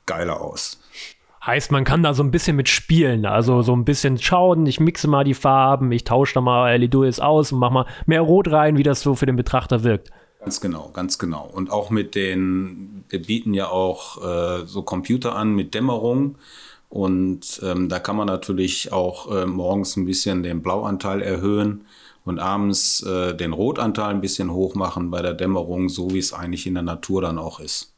geiler 0.06 0.40
aus. 0.40 0.77
Heißt, 1.48 1.72
man 1.72 1.84
kann 1.84 2.02
da 2.02 2.12
so 2.12 2.22
ein 2.22 2.30
bisschen 2.30 2.56
mit 2.56 2.68
spielen, 2.68 3.24
also 3.24 3.62
so 3.62 3.74
ein 3.74 3.86
bisschen 3.86 4.18
schauen, 4.18 4.66
ich 4.66 4.80
mixe 4.80 5.08
mal 5.08 5.24
die 5.24 5.32
Farben, 5.32 5.90
ich 5.92 6.04
tausche 6.04 6.34
da 6.34 6.42
mal 6.42 6.76
LEDs 6.76 7.20
aus 7.20 7.52
und 7.52 7.58
mach 7.58 7.70
mal 7.70 7.86
mehr 8.04 8.20
Rot 8.20 8.52
rein, 8.52 8.76
wie 8.76 8.82
das 8.82 9.00
so 9.00 9.14
für 9.14 9.24
den 9.24 9.36
Betrachter 9.36 9.82
wirkt. 9.82 10.10
Ganz 10.40 10.60
genau, 10.60 10.90
ganz 10.92 11.18
genau. 11.18 11.48
Und 11.50 11.70
auch 11.70 11.88
mit 11.88 12.14
den, 12.14 13.02
wir 13.08 13.22
bieten 13.22 13.54
ja 13.54 13.70
auch 13.70 14.22
äh, 14.22 14.66
so 14.66 14.82
Computer 14.82 15.36
an 15.36 15.54
mit 15.54 15.72
Dämmerung. 15.72 16.36
Und 16.90 17.62
ähm, 17.64 17.88
da 17.88 17.98
kann 17.98 18.16
man 18.16 18.26
natürlich 18.26 18.92
auch 18.92 19.34
äh, 19.34 19.46
morgens 19.46 19.96
ein 19.96 20.04
bisschen 20.04 20.42
den 20.42 20.60
Blauanteil 20.60 21.22
erhöhen 21.22 21.86
und 22.26 22.40
abends 22.40 23.02
äh, 23.04 23.34
den 23.34 23.54
Rotanteil 23.54 24.10
ein 24.10 24.20
bisschen 24.20 24.52
hoch 24.52 24.74
machen 24.74 25.10
bei 25.10 25.22
der 25.22 25.32
Dämmerung, 25.32 25.88
so 25.88 26.10
wie 26.10 26.18
es 26.18 26.34
eigentlich 26.34 26.66
in 26.66 26.74
der 26.74 26.82
Natur 26.82 27.22
dann 27.22 27.38
auch 27.38 27.58
ist. 27.58 27.94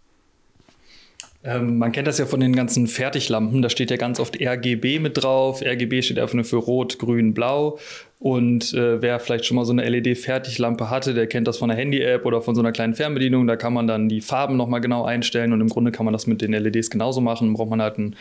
Ähm, 1.43 1.79
man 1.79 1.93
kennt 1.93 2.07
das 2.07 2.19
ja 2.19 2.27
von 2.27 2.41
den 2.41 2.55
ganzen 2.55 2.87
Fertiglampen, 2.87 3.63
da 3.63 3.71
steht 3.71 3.91
ja 3.91 3.97
ganz 3.97 4.21
oft 4.21 4.41
RGB 4.41 4.99
mit 4.99 5.23
drauf. 5.23 5.63
RGB 5.63 6.03
steht 6.03 6.19
einfach 6.19 6.35
nur 6.35 6.45
für 6.45 6.57
Rot, 6.57 6.99
Grün, 6.99 7.33
Blau. 7.33 7.79
Und 8.21 8.75
äh, 8.75 9.01
wer 9.01 9.19
vielleicht 9.19 9.47
schon 9.47 9.55
mal 9.55 9.65
so 9.65 9.73
eine 9.73 9.89
LED-Fertiglampe 9.89 10.91
hatte, 10.91 11.15
der 11.15 11.27
kennt 11.27 11.49
das 11.49 11.57
von 11.57 11.71
der 11.71 11.79
Handy-App 11.79 12.27
oder 12.27 12.43
von 12.43 12.55
so 12.55 12.61
einer 12.61 12.71
kleinen 12.71 12.93
Fernbedienung. 12.93 13.47
Da 13.47 13.57
kann 13.57 13.73
man 13.73 13.87
dann 13.87 14.11
die 14.11 14.21
Farben 14.21 14.59
nochmal 14.59 14.83
genau 14.83 15.05
einstellen 15.07 15.55
und 15.55 15.63
im 15.63 15.71
Grunde 15.71 15.91
kann 15.91 16.05
man 16.05 16.13
das 16.13 16.27
mit 16.27 16.43
den 16.43 16.53
LEDs 16.53 16.91
genauso 16.91 17.23
machen. 17.23 17.47
Dann 17.47 17.55
braucht 17.55 17.71
man 17.71 17.81
halt 17.81 17.97
einen, 17.97 18.17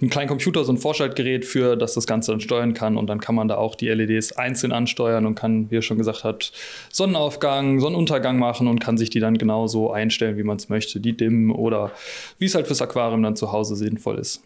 einen 0.00 0.10
kleinen 0.10 0.26
Computer, 0.26 0.64
so 0.64 0.72
ein 0.72 0.76
Vorschaltgerät 0.76 1.44
für, 1.44 1.76
dass 1.76 1.94
das 1.94 2.08
Ganze 2.08 2.32
dann 2.32 2.40
steuern 2.40 2.74
kann 2.74 2.96
und 2.96 3.06
dann 3.06 3.20
kann 3.20 3.36
man 3.36 3.46
da 3.46 3.54
auch 3.54 3.76
die 3.76 3.86
LEDs 3.86 4.32
einzeln 4.32 4.72
ansteuern 4.72 5.24
und 5.24 5.36
kann, 5.36 5.70
wie 5.70 5.76
er 5.76 5.82
schon 5.82 5.98
gesagt 5.98 6.24
hat, 6.24 6.50
Sonnenaufgang, 6.90 7.78
Sonnenuntergang 7.78 8.40
machen 8.40 8.66
und 8.66 8.80
kann 8.80 8.98
sich 8.98 9.10
die 9.10 9.20
dann 9.20 9.38
genauso 9.38 9.92
einstellen, 9.92 10.36
wie 10.36 10.42
man 10.42 10.56
es 10.56 10.68
möchte, 10.68 10.98
die 10.98 11.16
dimmen 11.16 11.52
oder 11.52 11.92
wie 12.40 12.46
es 12.46 12.56
halt 12.56 12.66
fürs 12.66 12.82
Aquarium 12.82 13.22
dann 13.22 13.36
zu 13.36 13.52
Hause 13.52 13.76
sinnvoll 13.76 14.18
ist. 14.18 14.42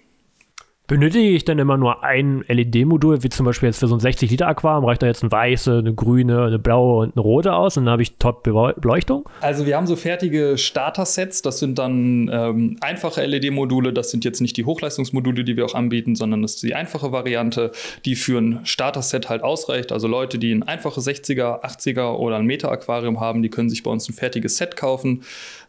Benötige 0.88 1.28
ich 1.28 1.44
dann 1.44 1.58
immer 1.58 1.76
nur 1.76 2.02
ein 2.02 2.42
LED-Modul, 2.48 3.22
wie 3.22 3.28
zum 3.28 3.44
Beispiel 3.44 3.68
jetzt 3.68 3.78
für 3.78 3.88
so 3.88 3.94
ein 3.94 4.00
60-Liter-Aquarium, 4.00 4.86
reicht 4.86 5.02
da 5.02 5.06
jetzt 5.06 5.22
ein 5.22 5.30
weiße, 5.30 5.80
eine 5.80 5.92
grüne, 5.92 6.46
eine 6.46 6.58
blaue 6.58 7.02
und 7.02 7.14
eine 7.14 7.20
rote 7.20 7.52
aus 7.52 7.76
und 7.76 7.84
dann 7.84 7.92
habe 7.92 8.00
ich 8.00 8.14
Top-Beleuchtung? 8.14 9.28
Also 9.42 9.66
wir 9.66 9.76
haben 9.76 9.86
so 9.86 9.96
fertige 9.96 10.56
Starter-Sets, 10.56 11.42
das 11.42 11.58
sind 11.58 11.78
dann 11.78 12.30
ähm, 12.32 12.78
einfache 12.80 13.22
LED-Module, 13.22 13.92
das 13.92 14.10
sind 14.10 14.24
jetzt 14.24 14.40
nicht 14.40 14.56
die 14.56 14.64
Hochleistungsmodule, 14.64 15.44
die 15.44 15.58
wir 15.58 15.66
auch 15.66 15.74
anbieten, 15.74 16.16
sondern 16.16 16.40
das 16.40 16.54
ist 16.54 16.62
die 16.62 16.74
einfache 16.74 17.12
Variante, 17.12 17.70
die 18.06 18.16
für 18.16 18.40
ein 18.40 18.60
Starter-Set 18.64 19.28
halt 19.28 19.42
ausreicht. 19.42 19.92
Also 19.92 20.08
Leute, 20.08 20.38
die 20.38 20.54
ein 20.54 20.62
einfaches 20.62 21.06
60er, 21.06 21.64
80er 21.66 22.14
oder 22.14 22.36
ein 22.36 22.46
Meter-Aquarium 22.46 23.20
haben, 23.20 23.42
die 23.42 23.50
können 23.50 23.68
sich 23.68 23.82
bei 23.82 23.90
uns 23.90 24.08
ein 24.08 24.14
fertiges 24.14 24.56
Set 24.56 24.76
kaufen. 24.76 25.22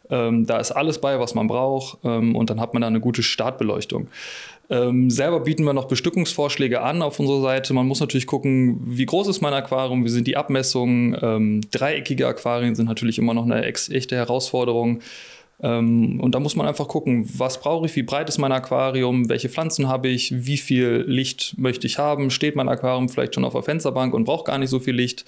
Ähm, 0.10 0.46
da 0.46 0.58
ist 0.58 0.72
alles 0.72 1.00
bei, 1.00 1.20
was 1.20 1.36
man 1.36 1.48
braucht 1.48 2.00
ähm, 2.04 2.36
und 2.36 2.50
dann 2.50 2.60
hat 2.60 2.74
man 2.74 2.82
da 2.82 2.88
eine 2.88 3.00
gute 3.00 3.24
Startbeleuchtung. 3.24 4.08
Ähm, 4.72 5.10
selber 5.10 5.40
bieten 5.40 5.64
wir 5.64 5.74
noch 5.74 5.88
Bestückungsvorschläge 5.88 6.82
an 6.82 7.02
auf 7.02 7.20
unserer 7.20 7.42
Seite. 7.42 7.74
Man 7.74 7.88
muss 7.88 8.00
natürlich 8.00 8.28
gucken, 8.28 8.80
wie 8.86 9.06
groß 9.06 9.28
ist 9.28 9.42
mein 9.42 9.54
Aquarium, 9.54 10.06
wie 10.06 10.10
sind 10.10 10.28
die 10.28 10.38
Abmessungen. 10.38 11.18
Ähm, 11.22 11.62
dreieckige 11.72 12.28
Aquarien 12.28 12.76
sind 12.76 12.88
natürlich 12.88 13.18
immer 13.18 13.34
noch 13.34 13.46
eine 13.46 13.64
echte 13.64 14.16
Herausforderung. 14.16 15.00
Ähm, 15.62 16.20
und 16.22 16.36
da 16.36 16.40
muss 16.40 16.56
man 16.56 16.68
einfach 16.68 16.88
gucken, 16.88 17.30
was 17.38 17.60
brauche 17.60 17.86
ich, 17.86 17.96
wie 17.96 18.04
breit 18.04 18.30
ist 18.30 18.38
mein 18.38 18.52
Aquarium, 18.52 19.28
welche 19.30 19.50
Pflanzen 19.50 19.88
habe 19.88 20.08
ich, 20.08 20.46
wie 20.46 20.58
viel 20.58 21.04
Licht 21.08 21.56
möchte 21.58 21.86
ich 21.86 21.98
haben, 21.98 22.32
steht 22.32 22.56
mein 22.56 22.70
Aquarium 22.70 23.10
vielleicht 23.10 23.36
schon 23.36 23.44
auf 23.44 23.54
der 23.54 23.64
Fensterbank 23.64 24.14
und 24.14 24.24
braucht 24.24 24.46
gar 24.46 24.58
nicht 24.58 24.70
so 24.70 24.80
viel 24.80 24.96
Licht. 24.96 25.26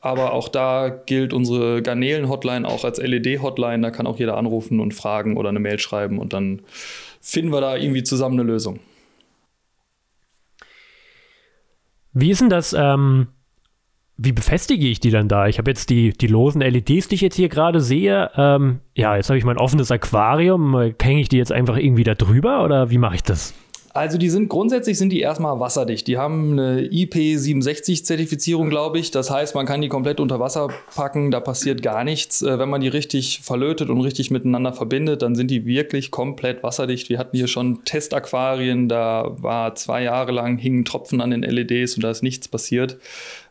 Aber 0.00 0.32
auch 0.32 0.48
da 0.48 0.88
gilt 0.88 1.32
unsere 1.32 1.82
Garnelen-Hotline 1.82 2.66
auch 2.66 2.84
als 2.84 2.98
LED-Hotline. 2.98 3.82
Da 3.82 3.90
kann 3.90 4.06
auch 4.06 4.18
jeder 4.18 4.36
anrufen 4.36 4.80
und 4.80 4.94
fragen 4.94 5.36
oder 5.36 5.48
eine 5.48 5.58
Mail 5.58 5.78
schreiben 5.78 6.18
und 6.18 6.32
dann 6.32 6.62
finden 7.20 7.52
wir 7.52 7.60
da 7.60 7.76
irgendwie 7.76 8.02
zusammen 8.02 8.38
eine 8.38 8.48
Lösung. 8.48 8.78
Wie 12.12 12.30
ist 12.30 12.40
denn 12.40 12.50
das? 12.50 12.72
Ähm, 12.72 13.28
wie 14.18 14.32
befestige 14.32 14.86
ich 14.86 15.00
die 15.00 15.10
dann 15.10 15.28
da? 15.28 15.46
Ich 15.46 15.58
habe 15.58 15.70
jetzt 15.70 15.90
die, 15.90 16.12
die 16.12 16.26
losen 16.26 16.62
LEDs, 16.62 17.08
die 17.08 17.16
ich 17.16 17.20
jetzt 17.20 17.36
hier 17.36 17.48
gerade 17.48 17.80
sehe. 17.80 18.30
Ähm, 18.36 18.80
ja, 18.94 19.16
jetzt 19.16 19.28
habe 19.28 19.38
ich 19.38 19.44
mein 19.44 19.58
offenes 19.58 19.90
Aquarium. 19.90 20.92
Hänge 21.00 21.20
ich 21.20 21.28
die 21.28 21.36
jetzt 21.36 21.52
einfach 21.52 21.76
irgendwie 21.76 22.04
da 22.04 22.14
drüber 22.14 22.64
oder 22.64 22.90
wie 22.90 22.98
mache 22.98 23.16
ich 23.16 23.22
das? 23.22 23.54
Also 23.96 24.18
die 24.18 24.28
sind 24.28 24.50
grundsätzlich 24.50 24.98
sind 24.98 25.10
die 25.10 25.20
erstmal 25.20 25.58
wasserdicht. 25.58 26.06
Die 26.06 26.18
haben 26.18 26.52
eine 26.52 26.82
IP67-Zertifizierung, 26.82 28.68
glaube 28.68 28.98
ich. 28.98 29.10
Das 29.10 29.30
heißt, 29.30 29.54
man 29.54 29.64
kann 29.64 29.80
die 29.80 29.88
komplett 29.88 30.20
unter 30.20 30.38
Wasser 30.38 30.68
packen, 30.94 31.30
da 31.30 31.40
passiert 31.40 31.82
gar 31.82 32.04
nichts. 32.04 32.42
Äh, 32.42 32.58
wenn 32.58 32.68
man 32.68 32.82
die 32.82 32.88
richtig 32.88 33.40
verlötet 33.42 33.88
und 33.88 34.02
richtig 34.02 34.30
miteinander 34.30 34.74
verbindet, 34.74 35.22
dann 35.22 35.34
sind 35.34 35.50
die 35.50 35.64
wirklich 35.64 36.10
komplett 36.10 36.62
wasserdicht. 36.62 37.08
Wir 37.08 37.18
hatten 37.18 37.38
hier 37.38 37.48
schon 37.48 37.84
Testaquarien, 37.84 38.90
da 38.90 39.34
war 39.38 39.74
zwei 39.76 40.02
Jahre 40.02 40.32
lang 40.32 40.58
hingen 40.58 40.84
Tropfen 40.84 41.22
an 41.22 41.30
den 41.30 41.42
LEDs 41.42 41.94
und 41.94 42.04
da 42.04 42.10
ist 42.10 42.22
nichts 42.22 42.48
passiert. 42.48 42.98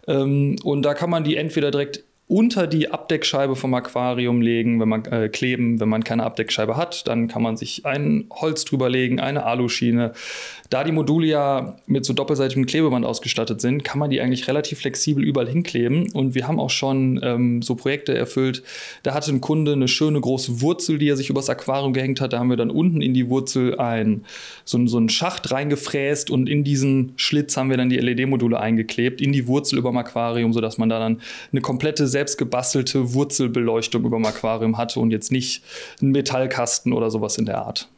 Ähm, 0.07 0.57
und 0.63 0.83
da 0.83 0.93
kann 0.93 1.09
man 1.09 1.23
die 1.23 1.35
entweder 1.35 1.71
direkt 1.71 2.03
unter 2.27 2.65
die 2.65 2.89
Abdeckscheibe 2.89 3.55
vom 3.55 3.73
Aquarium 3.75 4.41
legen, 4.41 4.79
wenn 4.79 4.89
man 4.89 5.05
äh, 5.05 5.29
kleben, 5.29 5.79
wenn 5.79 5.89
man 5.89 6.03
keine 6.03 6.23
Abdeckscheibe 6.23 6.75
hat, 6.75 7.07
dann 7.07 7.27
kann 7.27 7.43
man 7.43 7.55
sich 7.55 7.85
ein 7.85 8.25
Holz 8.31 8.65
drüber 8.65 8.89
legen, 8.89 9.19
eine 9.19 9.45
Aluschiene. 9.45 10.13
Da 10.71 10.83
die 10.83 10.91
Module 10.91 11.27
ja 11.27 11.75
mit 11.85 12.03
so 12.03 12.13
doppelseitigem 12.13 12.65
Klebeband 12.65 13.05
ausgestattet 13.05 13.61
sind, 13.61 13.83
kann 13.83 13.99
man 13.99 14.09
die 14.09 14.21
eigentlich 14.21 14.47
relativ 14.47 14.79
flexibel 14.79 15.23
überall 15.23 15.47
hinkleben. 15.47 16.11
Und 16.13 16.33
wir 16.33 16.47
haben 16.47 16.59
auch 16.59 16.71
schon 16.71 17.19
ähm, 17.21 17.61
so 17.61 17.75
Projekte 17.75 18.17
erfüllt. 18.17 18.63
Da 19.03 19.13
hatte 19.13 19.31
ein 19.31 19.41
Kunde 19.41 19.73
eine 19.73 19.87
schöne 19.87 20.19
große 20.19 20.61
Wurzel, 20.61 20.97
die 20.97 21.09
er 21.09 21.17
sich 21.17 21.29
übers 21.29 21.49
Aquarium 21.49 21.93
gehängt 21.93 22.21
hat. 22.21 22.33
Da 22.33 22.39
haben 22.39 22.49
wir 22.49 22.57
dann 22.57 22.71
unten 22.71 23.01
in 23.01 23.13
die 23.13 23.29
Wurzel 23.29 23.79
ein, 23.79 24.25
so, 24.63 24.83
so 24.87 24.97
einen 24.97 25.09
Schacht 25.09 25.51
reingefräst 25.51 26.31
und 26.31 26.49
in 26.49 26.63
diesen 26.63 27.13
Schlitz 27.17 27.55
haben 27.55 27.69
wir 27.69 27.77
dann 27.77 27.91
die 27.91 27.97
LED-Module 27.97 28.59
eingeklebt, 28.59 29.21
in 29.21 29.31
die 29.31 29.45
Wurzel 29.45 29.77
über 29.77 29.91
dem 29.91 29.97
Aquarium, 29.97 30.53
sodass 30.53 30.79
man 30.79 30.89
da 30.89 30.97
dann 30.97 31.21
eine 31.51 31.61
komplette 31.61 32.07
selbst 32.15 32.37
gebastelte 32.37 33.13
Wurzelbeleuchtung 33.13 34.05
über 34.05 34.15
dem 34.15 34.25
Aquarium 34.25 34.77
hatte 34.77 35.01
und 35.01 35.11
jetzt 35.11 35.33
nicht 35.33 35.63
einen 36.01 36.11
Metallkasten 36.11 36.93
oder 36.93 37.11
sowas 37.11 37.37
in 37.37 37.45
der 37.45 37.57
Art. 37.57 37.89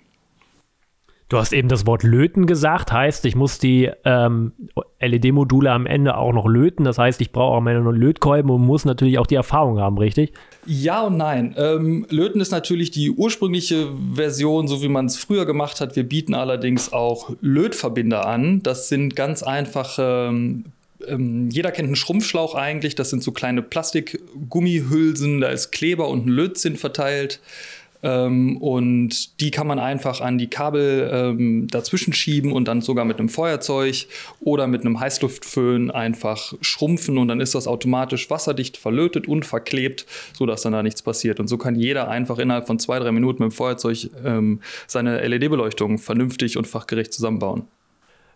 Du 1.29 1.37
hast 1.37 1.53
eben 1.53 1.67
das 1.67 1.85
Wort 1.85 2.01
löten 2.01 2.47
gesagt, 2.47 2.91
heißt, 2.91 3.25
ich 3.25 3.35
muss 3.35 3.59
die 3.59 3.91
ähm, 4.05 4.53
LED-Module 4.99 5.69
am 5.69 5.85
Ende 5.85 6.17
auch 6.17 6.33
noch 6.33 6.47
löten. 6.47 6.83
Das 6.83 6.97
heißt, 6.97 7.21
ich 7.21 7.31
brauche 7.31 7.57
am 7.57 7.67
Ende 7.67 7.81
noch 7.83 7.91
Lötkolben 7.91 8.49
und 8.49 8.61
muss 8.61 8.85
natürlich 8.85 9.19
auch 9.19 9.27
die 9.27 9.35
Erfahrung 9.35 9.77
haben, 9.77 9.99
richtig? 9.99 10.33
Ja 10.65 11.03
und 11.03 11.17
nein. 11.17 11.53
Ähm, 11.57 12.07
löten 12.09 12.41
ist 12.41 12.51
natürlich 12.51 12.89
die 12.89 13.11
ursprüngliche 13.11 13.89
Version, 14.13 14.67
so 14.67 14.81
wie 14.81 14.87
man 14.87 15.05
es 15.05 15.17
früher 15.17 15.45
gemacht 15.45 15.79
hat. 15.79 15.95
Wir 15.95 16.07
bieten 16.07 16.33
allerdings 16.33 16.91
auch 16.91 17.29
Lötverbinder 17.41 18.25
an. 18.25 18.63
Das 18.63 18.89
sind 18.89 19.15
ganz 19.15 19.43
einfache 19.43 20.29
ähm, 20.31 20.65
ähm, 21.05 21.49
jeder 21.49 21.71
kennt 21.71 21.87
einen 21.87 21.95
Schrumpfschlauch 21.95 22.55
eigentlich. 22.55 22.95
Das 22.95 23.09
sind 23.09 23.23
so 23.23 23.31
kleine 23.31 23.61
Plastikgummihülsen. 23.61 25.41
Da 25.41 25.49
ist 25.49 25.71
Kleber 25.71 26.09
und 26.09 26.25
ein 26.25 26.29
Lötzinn 26.29 26.75
verteilt. 26.75 27.39
Ähm, 28.03 28.57
und 28.57 29.39
die 29.41 29.51
kann 29.51 29.67
man 29.67 29.79
einfach 29.79 30.21
an 30.21 30.37
die 30.37 30.47
Kabel 30.47 31.09
ähm, 31.11 31.67
dazwischen 31.67 32.13
schieben 32.13 32.51
und 32.51 32.67
dann 32.67 32.81
sogar 32.81 33.05
mit 33.05 33.19
einem 33.19 33.29
Feuerzeug 33.29 34.07
oder 34.39 34.67
mit 34.67 34.81
einem 34.81 34.99
Heißluftföhn 34.99 35.89
einfach 35.89 36.53
schrumpfen 36.61 37.17
und 37.17 37.27
dann 37.27 37.41
ist 37.41 37.55
das 37.55 37.67
automatisch 37.67 38.29
wasserdicht 38.29 38.77
verlötet 38.77 39.27
und 39.27 39.45
verklebt, 39.45 40.05
sodass 40.33 40.61
dann 40.61 40.73
da 40.73 40.83
nichts 40.83 41.01
passiert. 41.01 41.39
Und 41.39 41.47
so 41.47 41.57
kann 41.57 41.75
jeder 41.75 42.07
einfach 42.07 42.37
innerhalb 42.37 42.67
von 42.67 42.77
zwei, 42.77 42.99
drei 42.99 43.11
Minuten 43.11 43.43
mit 43.43 43.51
dem 43.51 43.55
Feuerzeug 43.55 44.09
ähm, 44.23 44.61
seine 44.85 45.27
LED-Beleuchtung 45.27 45.97
vernünftig 45.97 46.57
und 46.57 46.67
fachgerecht 46.67 47.13
zusammenbauen. 47.13 47.63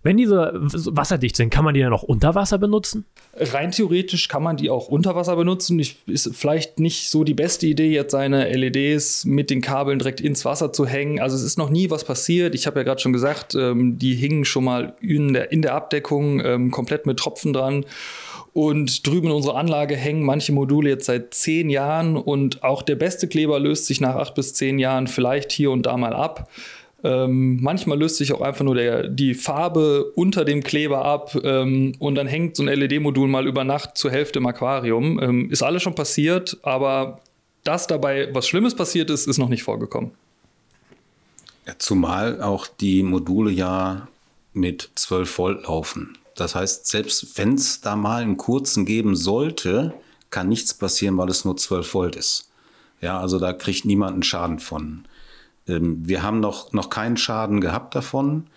Wenn 0.03 0.17
diese 0.17 0.51
wasserdicht 0.53 1.35
sind, 1.35 1.51
kann 1.51 1.63
man 1.63 1.75
die 1.75 1.81
dann 1.81 1.93
auch 1.93 2.03
unter 2.03 2.33
Wasser 2.33 2.57
benutzen? 2.57 3.05
Rein 3.35 3.71
theoretisch 3.71 4.27
kann 4.27 4.41
man 4.41 4.57
die 4.57 4.69
auch 4.69 4.87
unter 4.87 5.15
Wasser 5.15 5.35
benutzen. 5.35 5.77
Ich, 5.77 5.97
ist 6.07 6.35
vielleicht 6.35 6.79
nicht 6.79 7.09
so 7.09 7.23
die 7.23 7.35
beste 7.35 7.67
Idee, 7.67 7.91
jetzt 7.91 8.11
seine 8.11 8.51
LEDs 8.51 9.25
mit 9.25 9.51
den 9.51 9.61
Kabeln 9.61 9.99
direkt 9.99 10.19
ins 10.19 10.43
Wasser 10.43 10.73
zu 10.73 10.87
hängen. 10.87 11.19
Also 11.19 11.35
es 11.35 11.43
ist 11.43 11.57
noch 11.57 11.69
nie 11.69 11.91
was 11.91 12.03
passiert. 12.03 12.55
Ich 12.55 12.65
habe 12.65 12.79
ja 12.79 12.83
gerade 12.83 12.99
schon 12.99 13.13
gesagt, 13.13 13.53
ähm, 13.53 13.99
die 13.99 14.15
hingen 14.15 14.43
schon 14.43 14.63
mal 14.63 14.95
in 15.01 15.33
der, 15.33 15.51
in 15.51 15.61
der 15.61 15.75
Abdeckung 15.75 16.43
ähm, 16.43 16.71
komplett 16.71 17.05
mit 17.05 17.17
Tropfen 17.17 17.53
dran. 17.53 17.85
Und 18.53 19.07
drüben 19.07 19.27
in 19.27 19.33
unserer 19.33 19.55
Anlage 19.55 19.95
hängen 19.95 20.23
manche 20.23 20.51
Module 20.51 20.89
jetzt 20.89 21.05
seit 21.05 21.33
zehn 21.33 21.69
Jahren 21.69 22.17
und 22.17 22.63
auch 22.63 22.81
der 22.81 22.95
beste 22.95 23.29
Kleber 23.29 23.59
löst 23.59 23.85
sich 23.85 24.01
nach 24.01 24.15
acht 24.15 24.35
bis 24.35 24.53
zehn 24.53 24.77
Jahren 24.77 25.07
vielleicht 25.07 25.53
hier 25.53 25.71
und 25.71 25.85
da 25.85 25.95
mal 25.95 26.13
ab. 26.13 26.49
Ähm, 27.03 27.61
manchmal 27.61 27.97
löst 27.97 28.17
sich 28.17 28.31
auch 28.33 28.41
einfach 28.41 28.63
nur 28.63 28.75
der, 28.75 29.07
die 29.07 29.33
Farbe 29.33 30.11
unter 30.15 30.45
dem 30.45 30.61
Kleber 30.63 31.03
ab 31.03 31.35
ähm, 31.43 31.93
und 31.99 32.15
dann 32.15 32.27
hängt 32.27 32.55
so 32.55 32.63
ein 32.63 32.69
LED-Modul 32.69 33.27
mal 33.27 33.47
über 33.47 33.63
Nacht 33.63 33.97
zur 33.97 34.11
Hälfte 34.11 34.39
im 34.39 34.45
Aquarium. 34.45 35.19
Ähm, 35.21 35.49
ist 35.49 35.63
alles 35.63 35.81
schon 35.81 35.95
passiert, 35.95 36.57
aber 36.61 37.19
dass 37.63 37.87
dabei 37.87 38.29
was 38.33 38.47
Schlimmes 38.47 38.75
passiert 38.75 39.09
ist, 39.09 39.27
ist 39.27 39.37
noch 39.37 39.49
nicht 39.49 39.63
vorgekommen. 39.63 40.11
Zumal 41.77 42.41
auch 42.41 42.67
die 42.67 43.03
Module 43.03 43.51
ja 43.51 44.07
mit 44.53 44.89
12 44.95 45.37
Volt 45.37 45.63
laufen. 45.63 46.17
Das 46.35 46.55
heißt, 46.55 46.87
selbst 46.87 47.37
wenn 47.37 47.55
es 47.55 47.81
da 47.81 47.95
mal 47.95 48.21
einen 48.23 48.37
kurzen 48.37 48.85
geben 48.85 49.15
sollte, 49.15 49.93
kann 50.29 50.49
nichts 50.49 50.73
passieren, 50.73 51.17
weil 51.17 51.29
es 51.29 51.45
nur 51.45 51.57
12 51.57 51.93
Volt 51.93 52.15
ist. 52.15 52.49
Ja, 53.01 53.19
also 53.19 53.39
da 53.39 53.53
kriegt 53.53 53.85
niemand 53.85 54.13
einen 54.13 54.23
Schaden 54.23 54.59
von. 54.59 55.05
Ähm, 55.67 56.07
wir 56.07 56.23
haben 56.23 56.39
noch, 56.39 56.73
noch 56.73 56.89
keinen 56.89 57.17
Schaden 57.17 57.61
gehabt 57.61 57.95
davon. 57.95 58.47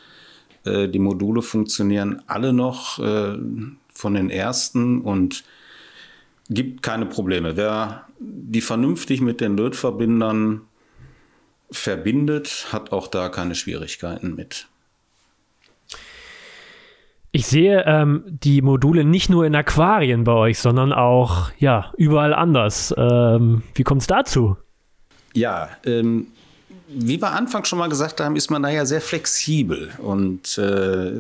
Äh, 0.64 0.88
die 0.88 0.98
Module 0.98 1.42
funktionieren 1.42 2.22
alle 2.26 2.52
noch 2.52 2.98
äh, 2.98 3.36
von 3.92 4.14
den 4.14 4.30
ersten 4.30 5.00
und 5.00 5.44
gibt 6.50 6.82
keine 6.82 7.06
Probleme. 7.06 7.56
Wer 7.56 8.06
die 8.18 8.60
vernünftig 8.60 9.20
mit 9.20 9.40
den 9.40 9.56
Lötverbindern 9.56 10.62
verbindet, 11.70 12.68
hat 12.72 12.92
auch 12.92 13.08
da 13.08 13.28
keine 13.28 13.54
Schwierigkeiten 13.54 14.34
mit. 14.34 14.68
Ich 17.32 17.46
sehe 17.46 17.82
ähm, 17.86 18.22
die 18.28 18.62
Module 18.62 19.04
nicht 19.04 19.28
nur 19.28 19.44
in 19.44 19.56
Aquarien 19.56 20.22
bei 20.22 20.32
euch, 20.32 20.60
sondern 20.60 20.92
auch 20.92 21.50
ja 21.58 21.92
überall 21.96 22.32
anders. 22.32 22.94
Ähm, 22.96 23.62
wie 23.74 23.82
kommt 23.82 24.02
es 24.02 24.06
dazu? 24.06 24.56
Ja, 25.34 25.68
ähm, 25.84 26.28
wie 26.96 27.20
wir 27.20 27.32
Anfang 27.32 27.64
schon 27.64 27.78
mal 27.78 27.88
gesagt 27.88 28.20
haben, 28.20 28.36
ist 28.36 28.50
man 28.50 28.62
da 28.62 28.68
ja 28.68 28.86
sehr 28.86 29.00
flexibel. 29.00 29.90
Und 29.98 30.56
äh, 30.58 31.12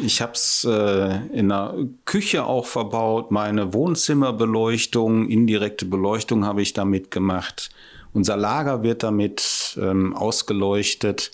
ich 0.00 0.22
habe 0.22 0.32
es 0.32 0.64
äh, 0.64 1.26
in 1.32 1.48
der 1.48 1.74
Küche 2.04 2.44
auch 2.44 2.66
verbaut. 2.66 3.30
Meine 3.30 3.74
Wohnzimmerbeleuchtung, 3.74 5.28
indirekte 5.28 5.84
Beleuchtung 5.84 6.44
habe 6.44 6.62
ich 6.62 6.72
damit 6.72 7.10
gemacht. 7.10 7.70
Unser 8.12 8.36
Lager 8.36 8.82
wird 8.82 9.02
damit 9.02 9.78
ähm, 9.80 10.14
ausgeleuchtet. 10.14 11.32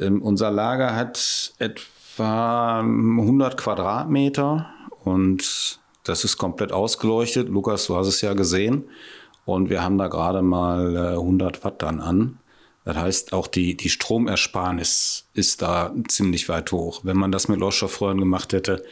Ähm, 0.00 0.22
unser 0.22 0.50
Lager 0.50 0.96
hat 0.96 1.52
etwa 1.58 2.80
100 2.80 3.56
Quadratmeter 3.56 4.66
und 5.04 5.78
das 6.04 6.24
ist 6.24 6.38
komplett 6.38 6.72
ausgeleuchtet. 6.72 7.48
Lukas, 7.48 7.86
du 7.86 7.96
hast 7.96 8.08
es 8.08 8.20
ja 8.22 8.32
gesehen. 8.32 8.84
Und 9.44 9.70
wir 9.70 9.82
haben 9.82 9.96
da 9.96 10.08
gerade 10.08 10.42
mal 10.42 10.94
äh, 10.94 11.08
100 11.12 11.64
Watt 11.64 11.82
dann 11.82 12.00
an. 12.00 12.38
Das 12.88 12.96
heißt, 12.96 13.32
auch 13.34 13.48
die, 13.48 13.76
die 13.76 13.90
Stromersparnis 13.90 15.28
ist 15.34 15.60
da 15.60 15.94
ziemlich 16.08 16.48
weit 16.48 16.72
hoch. 16.72 17.00
Wenn 17.02 17.18
man 17.18 17.30
das 17.30 17.46
mit 17.46 17.60
Leuchtstoffröhren 17.60 18.18
gemacht 18.18 18.54
hätte, 18.54 18.82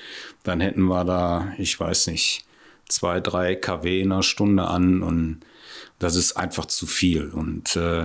dann 0.43 0.61
hätten 0.61 0.83
wir 0.83 1.07
da, 1.07 1.55
ich 1.57 1.81
weiß 1.81 2.09
nicht, 2.09 2.45
zwei, 2.91 3.21
drei 3.21 3.55
kW 3.55 4.03
in 4.03 4.13
einer 4.13 4.23
Stunde 4.23 4.65
an 4.65 5.03
und 5.03 5.41
das 5.99 6.15
ist 6.15 6.37
einfach 6.37 6.67
zu 6.67 6.87
viel. 6.87 7.31
Und 7.31 7.75
äh, 7.77 8.05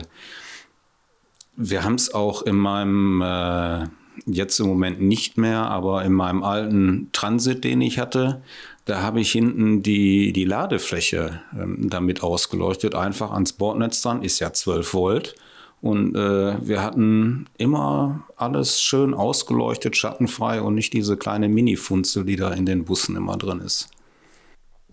wir 1.57 1.83
haben 1.83 1.95
es 1.95 2.13
auch 2.13 2.43
in 2.43 2.55
meinem, 2.55 3.21
äh, 3.21 3.87
jetzt 4.25 4.61
im 4.61 4.67
Moment 4.67 5.01
nicht 5.01 5.37
mehr, 5.37 5.63
aber 5.63 6.05
in 6.05 6.13
meinem 6.13 6.43
alten 6.43 7.09
Transit, 7.11 7.65
den 7.65 7.81
ich 7.81 7.99
hatte, 7.99 8.41
da 8.85 9.01
habe 9.01 9.19
ich 9.19 9.33
hinten 9.33 9.83
die, 9.83 10.31
die 10.31 10.45
Ladefläche 10.45 11.41
ähm, 11.53 11.89
damit 11.89 12.23
ausgeleuchtet, 12.23 12.95
einfach 12.95 13.31
ans 13.31 13.51
Bordnetz 13.51 14.01
dran, 14.01 14.23
ist 14.23 14.39
ja 14.39 14.53
12 14.53 14.93
Volt. 14.93 15.35
Und 15.81 16.15
äh, 16.15 16.67
wir 16.67 16.83
hatten 16.83 17.47
immer 17.57 18.23
alles 18.37 18.81
schön 18.81 19.15
ausgeleuchtet, 19.15 19.97
schattenfrei 19.97 20.61
und 20.61 20.75
nicht 20.75 20.93
diese 20.93 21.17
kleine 21.17 21.49
Mini-Funzel, 21.49 22.23
die 22.23 22.35
da 22.35 22.51
in 22.51 22.67
den 22.67 22.85
Bussen 22.85 23.15
immer 23.15 23.35
drin 23.37 23.59
ist. 23.59 23.89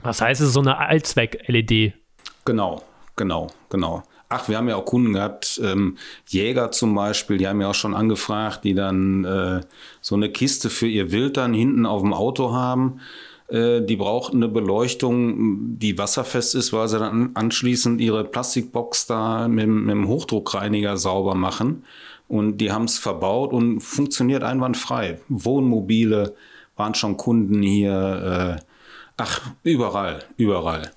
Was 0.01 0.21
heißt 0.21 0.41
es, 0.41 0.53
so 0.53 0.61
eine 0.61 0.79
Allzweck-LED? 0.79 1.93
Genau, 2.45 2.83
genau, 3.17 3.49
genau. 3.69 4.03
Ach, 4.31 4.49
wir 4.49 4.57
haben 4.57 4.69
ja 4.69 4.77
auch 4.77 4.85
Kunden 4.85 5.15
gehabt, 5.15 5.61
ähm, 5.63 5.97
Jäger 6.27 6.71
zum 6.71 6.95
Beispiel, 6.95 7.39
die 7.39 7.49
haben 7.49 7.61
ja 7.61 7.71
auch 7.71 7.75
schon 7.75 7.95
angefragt, 7.95 8.65
die 8.65 8.75
dann 8.75 9.25
äh, 9.25 9.61
so 10.01 10.15
eine 10.15 10.31
Kiste 10.31 10.69
für 10.71 10.87
ihr 10.87 11.13
Wild 11.13 11.37
dann 11.39 11.55
hinten 11.55 11.87
auf 11.87 12.03
dem 12.03 12.13
Auto 12.13 12.53
haben. 12.53 13.01
Äh, 13.49 13.81
die 13.83 13.97
braucht 13.97 14.35
eine 14.35 14.49
Beleuchtung, 14.49 15.79
die 15.79 15.99
wasserfest 15.99 16.55
ist, 16.55 16.73
weil 16.73 16.89
sie 16.89 16.99
dann 16.99 17.31
anschließend 17.35 18.01
ihre 18.01 18.25
Plastikbox 18.25 19.07
da 19.07 19.49
mit, 19.49 19.67
mit 19.67 19.91
dem 19.91 20.09
Hochdruckreiniger 20.09 20.97
sauber 20.97 21.35
machen. 21.35 21.85
Und 22.29 22.59
die 22.59 22.73
haben 22.73 22.85
es 22.85 22.99
verbaut 22.99 23.53
und 23.53 23.81
funktioniert 23.81 24.43
einwandfrei. 24.43 25.19
Wohnmobile 25.29 26.35
waren 26.77 26.95
schon 26.95 27.17
Kunden 27.17 27.63
hier. 27.63 28.59
Äh, 28.59 28.65
ach, 29.17 29.41
überall, 29.63 30.25
überall. 30.37 30.91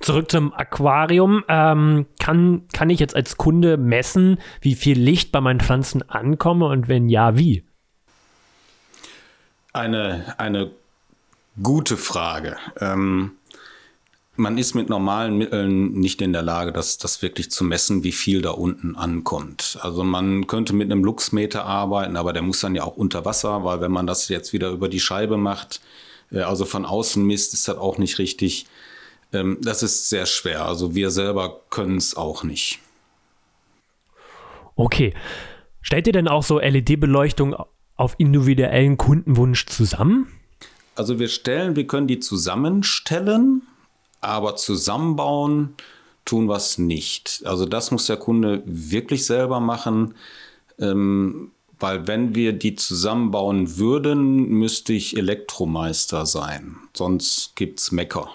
Zurück 0.00 0.30
zum 0.30 0.54
Aquarium. 0.54 1.44
Ähm, 1.48 2.06
kann, 2.18 2.62
kann 2.72 2.88
ich 2.88 2.98
jetzt 2.98 3.14
als 3.14 3.36
Kunde 3.36 3.76
messen, 3.76 4.38
wie 4.62 4.74
viel 4.74 4.98
Licht 4.98 5.30
bei 5.30 5.42
meinen 5.42 5.60
Pflanzen 5.60 6.08
ankomme 6.08 6.66
und 6.66 6.88
wenn 6.88 7.10
ja, 7.10 7.36
wie? 7.36 7.64
Eine, 9.74 10.34
eine 10.38 10.70
Gute 11.62 11.96
Frage. 11.96 12.56
Ähm, 12.80 13.32
man 14.36 14.56
ist 14.56 14.74
mit 14.74 14.88
normalen 14.88 15.36
Mitteln 15.36 15.92
nicht 15.92 16.22
in 16.22 16.32
der 16.32 16.42
Lage, 16.42 16.72
das, 16.72 16.96
das 16.96 17.20
wirklich 17.20 17.50
zu 17.50 17.64
messen, 17.64 18.04
wie 18.04 18.12
viel 18.12 18.40
da 18.40 18.50
unten 18.50 18.96
ankommt. 18.96 19.78
Also 19.82 20.02
man 20.02 20.46
könnte 20.46 20.72
mit 20.72 20.90
einem 20.90 21.04
Luxmeter 21.04 21.64
arbeiten, 21.64 22.16
aber 22.16 22.32
der 22.32 22.42
muss 22.42 22.60
dann 22.60 22.74
ja 22.74 22.84
auch 22.84 22.96
unter 22.96 23.24
Wasser, 23.24 23.64
weil 23.64 23.80
wenn 23.80 23.92
man 23.92 24.06
das 24.06 24.28
jetzt 24.28 24.52
wieder 24.52 24.70
über 24.70 24.88
die 24.88 25.00
Scheibe 25.00 25.36
macht, 25.36 25.80
äh, 26.30 26.40
also 26.40 26.64
von 26.64 26.86
außen 26.86 27.22
misst, 27.24 27.52
ist 27.52 27.68
das 27.68 27.76
auch 27.76 27.98
nicht 27.98 28.18
richtig. 28.18 28.66
Ähm, 29.32 29.58
das 29.60 29.82
ist 29.82 30.08
sehr 30.08 30.26
schwer. 30.26 30.64
Also 30.64 30.94
wir 30.94 31.10
selber 31.10 31.60
können 31.68 31.96
es 31.96 32.16
auch 32.16 32.42
nicht. 32.42 32.78
Okay. 34.76 35.12
Stellt 35.82 36.06
ihr 36.06 36.12
denn 36.12 36.28
auch 36.28 36.42
so 36.42 36.58
LED-Beleuchtung 36.58 37.56
auf 37.96 38.14
individuellen 38.18 38.96
Kundenwunsch 38.96 39.66
zusammen? 39.66 40.39
Also 41.00 41.18
wir 41.18 41.28
stellen, 41.28 41.76
wir 41.76 41.86
können 41.86 42.08
die 42.08 42.18
zusammenstellen, 42.18 43.62
aber 44.20 44.56
zusammenbauen 44.56 45.72
tun 46.26 46.44
wir 46.44 46.56
es 46.56 46.76
nicht. 46.76 47.40
Also 47.46 47.64
das 47.64 47.90
muss 47.90 48.04
der 48.04 48.18
Kunde 48.18 48.62
wirklich 48.66 49.24
selber 49.24 49.60
machen, 49.60 50.12
ähm, 50.78 51.52
weil 51.78 52.06
wenn 52.06 52.34
wir 52.34 52.52
die 52.52 52.74
zusammenbauen 52.74 53.78
würden, 53.78 54.50
müsste 54.50 54.92
ich 54.92 55.16
Elektromeister 55.16 56.26
sein. 56.26 56.76
Sonst 56.92 57.56
gibt 57.56 57.80
es 57.80 57.92
Mecker. 57.92 58.28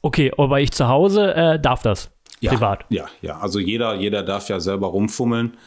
Okay, 0.00 0.32
aber 0.38 0.62
ich 0.62 0.72
zu 0.72 0.88
Hause 0.88 1.34
äh, 1.34 1.60
darf 1.60 1.82
das. 1.82 2.08
Ja, 2.40 2.52
privat. 2.52 2.86
Ja, 2.88 3.04
ja. 3.20 3.40
Also 3.40 3.58
jeder, 3.58 3.96
jeder 3.96 4.22
darf 4.22 4.48
ja 4.48 4.58
selber 4.58 4.86
rumfummeln 4.86 5.58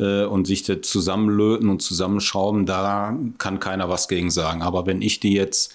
äh, 0.00 0.24
und 0.24 0.46
sich 0.46 0.62
das 0.64 0.80
zusammenlöten 0.82 1.68
und 1.68 1.82
zusammenschrauben, 1.82 2.66
da 2.66 3.16
kann 3.38 3.60
keiner 3.60 3.88
was 3.88 4.08
gegen 4.08 4.30
sagen. 4.30 4.62
Aber 4.62 4.86
wenn 4.86 5.02
ich 5.02 5.20
die 5.20 5.34
jetzt 5.34 5.74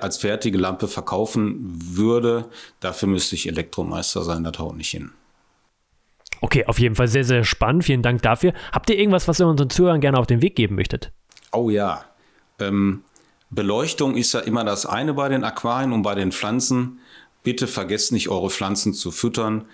als 0.00 0.18
fertige 0.18 0.58
Lampe 0.58 0.88
verkaufen 0.88 1.56
würde, 1.96 2.46
dafür 2.80 3.08
müsste 3.08 3.34
ich 3.34 3.48
Elektromeister 3.48 4.22
sein, 4.22 4.44
das 4.44 4.58
haut 4.58 4.76
nicht 4.76 4.90
hin. 4.90 5.12
Okay, 6.40 6.66
auf 6.66 6.78
jeden 6.78 6.94
Fall 6.94 7.08
sehr, 7.08 7.24
sehr 7.24 7.44
spannend. 7.44 7.84
Vielen 7.84 8.02
Dank 8.02 8.20
dafür. 8.22 8.52
Habt 8.72 8.90
ihr 8.90 8.98
irgendwas, 8.98 9.28
was 9.28 9.40
ihr 9.40 9.46
unseren 9.46 9.70
Zuhörern 9.70 10.00
gerne 10.00 10.18
auf 10.18 10.26
den 10.26 10.42
Weg 10.42 10.56
geben 10.56 10.74
möchtet? 10.74 11.12
Oh 11.52 11.70
ja. 11.70 12.04
Ähm, 12.58 13.02
Beleuchtung 13.50 14.16
ist 14.16 14.34
ja 14.34 14.40
immer 14.40 14.64
das 14.64 14.84
eine 14.84 15.14
bei 15.14 15.28
den 15.28 15.44
Aquarien 15.44 15.92
und 15.92 16.02
bei 16.02 16.14
den 16.14 16.32
Pflanzen. 16.32 16.98
Bitte 17.42 17.66
vergesst 17.66 18.12
nicht, 18.12 18.28
eure 18.28 18.50
Pflanzen 18.50 18.92
zu 18.92 19.10
füttern. 19.10 19.64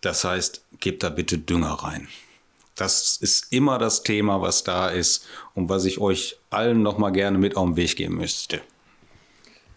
Das 0.00 0.24
heißt, 0.24 0.64
gebt 0.78 1.02
da 1.02 1.08
bitte 1.08 1.38
Dünger 1.38 1.72
rein. 1.72 2.06
Das 2.80 3.18
ist 3.20 3.52
immer 3.52 3.78
das 3.78 4.02
Thema, 4.02 4.40
was 4.40 4.64
da 4.64 4.88
ist 4.88 5.26
und 5.54 5.68
was 5.68 5.84
ich 5.84 6.00
euch 6.00 6.36
allen 6.48 6.82
noch 6.82 6.96
mal 6.96 7.10
gerne 7.10 7.36
mit 7.36 7.56
auf 7.56 7.66
den 7.66 7.76
Weg 7.76 7.96
geben 7.96 8.16
möchte. 8.16 8.60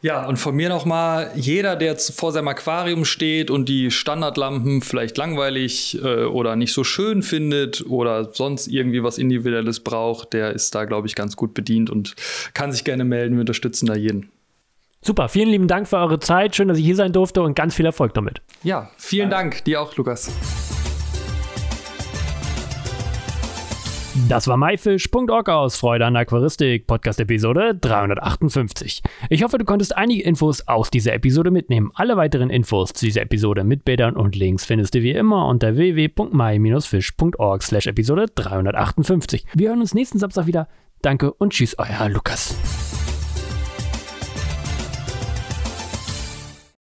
Ja, 0.01 0.25
und 0.25 0.35
von 0.35 0.53
mir 0.53 0.67
nochmal, 0.67 1.31
jeder, 1.33 1.77
der 1.77 1.91
jetzt 1.91 2.19
vor 2.19 2.33
seinem 2.33 2.49
Aquarium 2.49 3.05
steht 3.05 3.49
und 3.49 3.69
die 3.69 3.89
Standardlampen 3.89 4.81
vielleicht 4.81 5.17
langweilig 5.17 5.97
äh, 6.03 6.25
oder 6.25 6.57
nicht 6.57 6.73
so 6.73 6.83
schön 6.83 7.23
findet 7.23 7.85
oder 7.87 8.33
sonst 8.33 8.67
irgendwie 8.67 9.01
was 9.01 9.17
Individuelles 9.17 9.79
braucht, 9.79 10.33
der 10.33 10.51
ist 10.51 10.75
da, 10.75 10.83
glaube 10.83 11.07
ich, 11.07 11.15
ganz 11.15 11.37
gut 11.37 11.53
bedient 11.53 11.89
und 11.89 12.15
kann 12.53 12.73
sich 12.73 12.83
gerne 12.83 13.05
melden. 13.05 13.35
Wir 13.35 13.41
unterstützen 13.41 13.85
da 13.85 13.95
jeden. 13.95 14.29
Super, 15.01 15.29
vielen 15.29 15.49
lieben 15.49 15.67
Dank 15.69 15.87
für 15.87 15.97
eure 15.97 16.19
Zeit. 16.19 16.55
Schön, 16.55 16.67
dass 16.67 16.77
ich 16.77 16.85
hier 16.85 16.97
sein 16.97 17.13
durfte 17.13 17.41
und 17.41 17.55
ganz 17.55 17.73
viel 17.75 17.85
Erfolg 17.85 18.13
damit. 18.13 18.41
Ja, 18.63 18.91
vielen 18.97 19.29
Dank. 19.29 19.63
Dir 19.65 19.81
auch, 19.81 19.95
Lukas. 19.95 20.31
Das 24.29 24.47
war 24.47 24.57
myfish.org 24.57 25.49
aus 25.49 25.75
Freude 25.75 26.05
an 26.05 26.15
Aquaristik, 26.15 26.85
Podcast 26.85 27.19
Episode 27.19 27.75
358. 27.75 29.01
Ich 29.29 29.43
hoffe, 29.43 29.57
du 29.57 29.65
konntest 29.65 29.97
einige 29.97 30.21
Infos 30.23 30.67
aus 30.67 30.91
dieser 30.91 31.13
Episode 31.13 31.49
mitnehmen. 31.49 31.91
Alle 31.95 32.15
weiteren 32.15 32.51
Infos 32.51 32.93
zu 32.93 33.05
dieser 33.05 33.23
Episode 33.23 33.63
mit 33.63 33.85
Bildern 33.85 34.15
und 34.15 34.35
Links 34.35 34.65
findest 34.65 34.93
du 34.93 35.01
wie 35.01 35.11
immer 35.11 35.47
unter 35.47 35.75
www.my-fish.org 35.77 37.63
slash 37.63 37.87
Episode 37.87 38.27
358. 38.35 39.45
Wir 39.55 39.69
hören 39.69 39.81
uns 39.81 39.95
nächsten 39.95 40.19
Samstag 40.19 40.45
wieder. 40.45 40.67
Danke 41.01 41.33
und 41.33 41.53
tschüss, 41.53 41.77
euer 41.79 42.07
Lukas. 42.09 42.55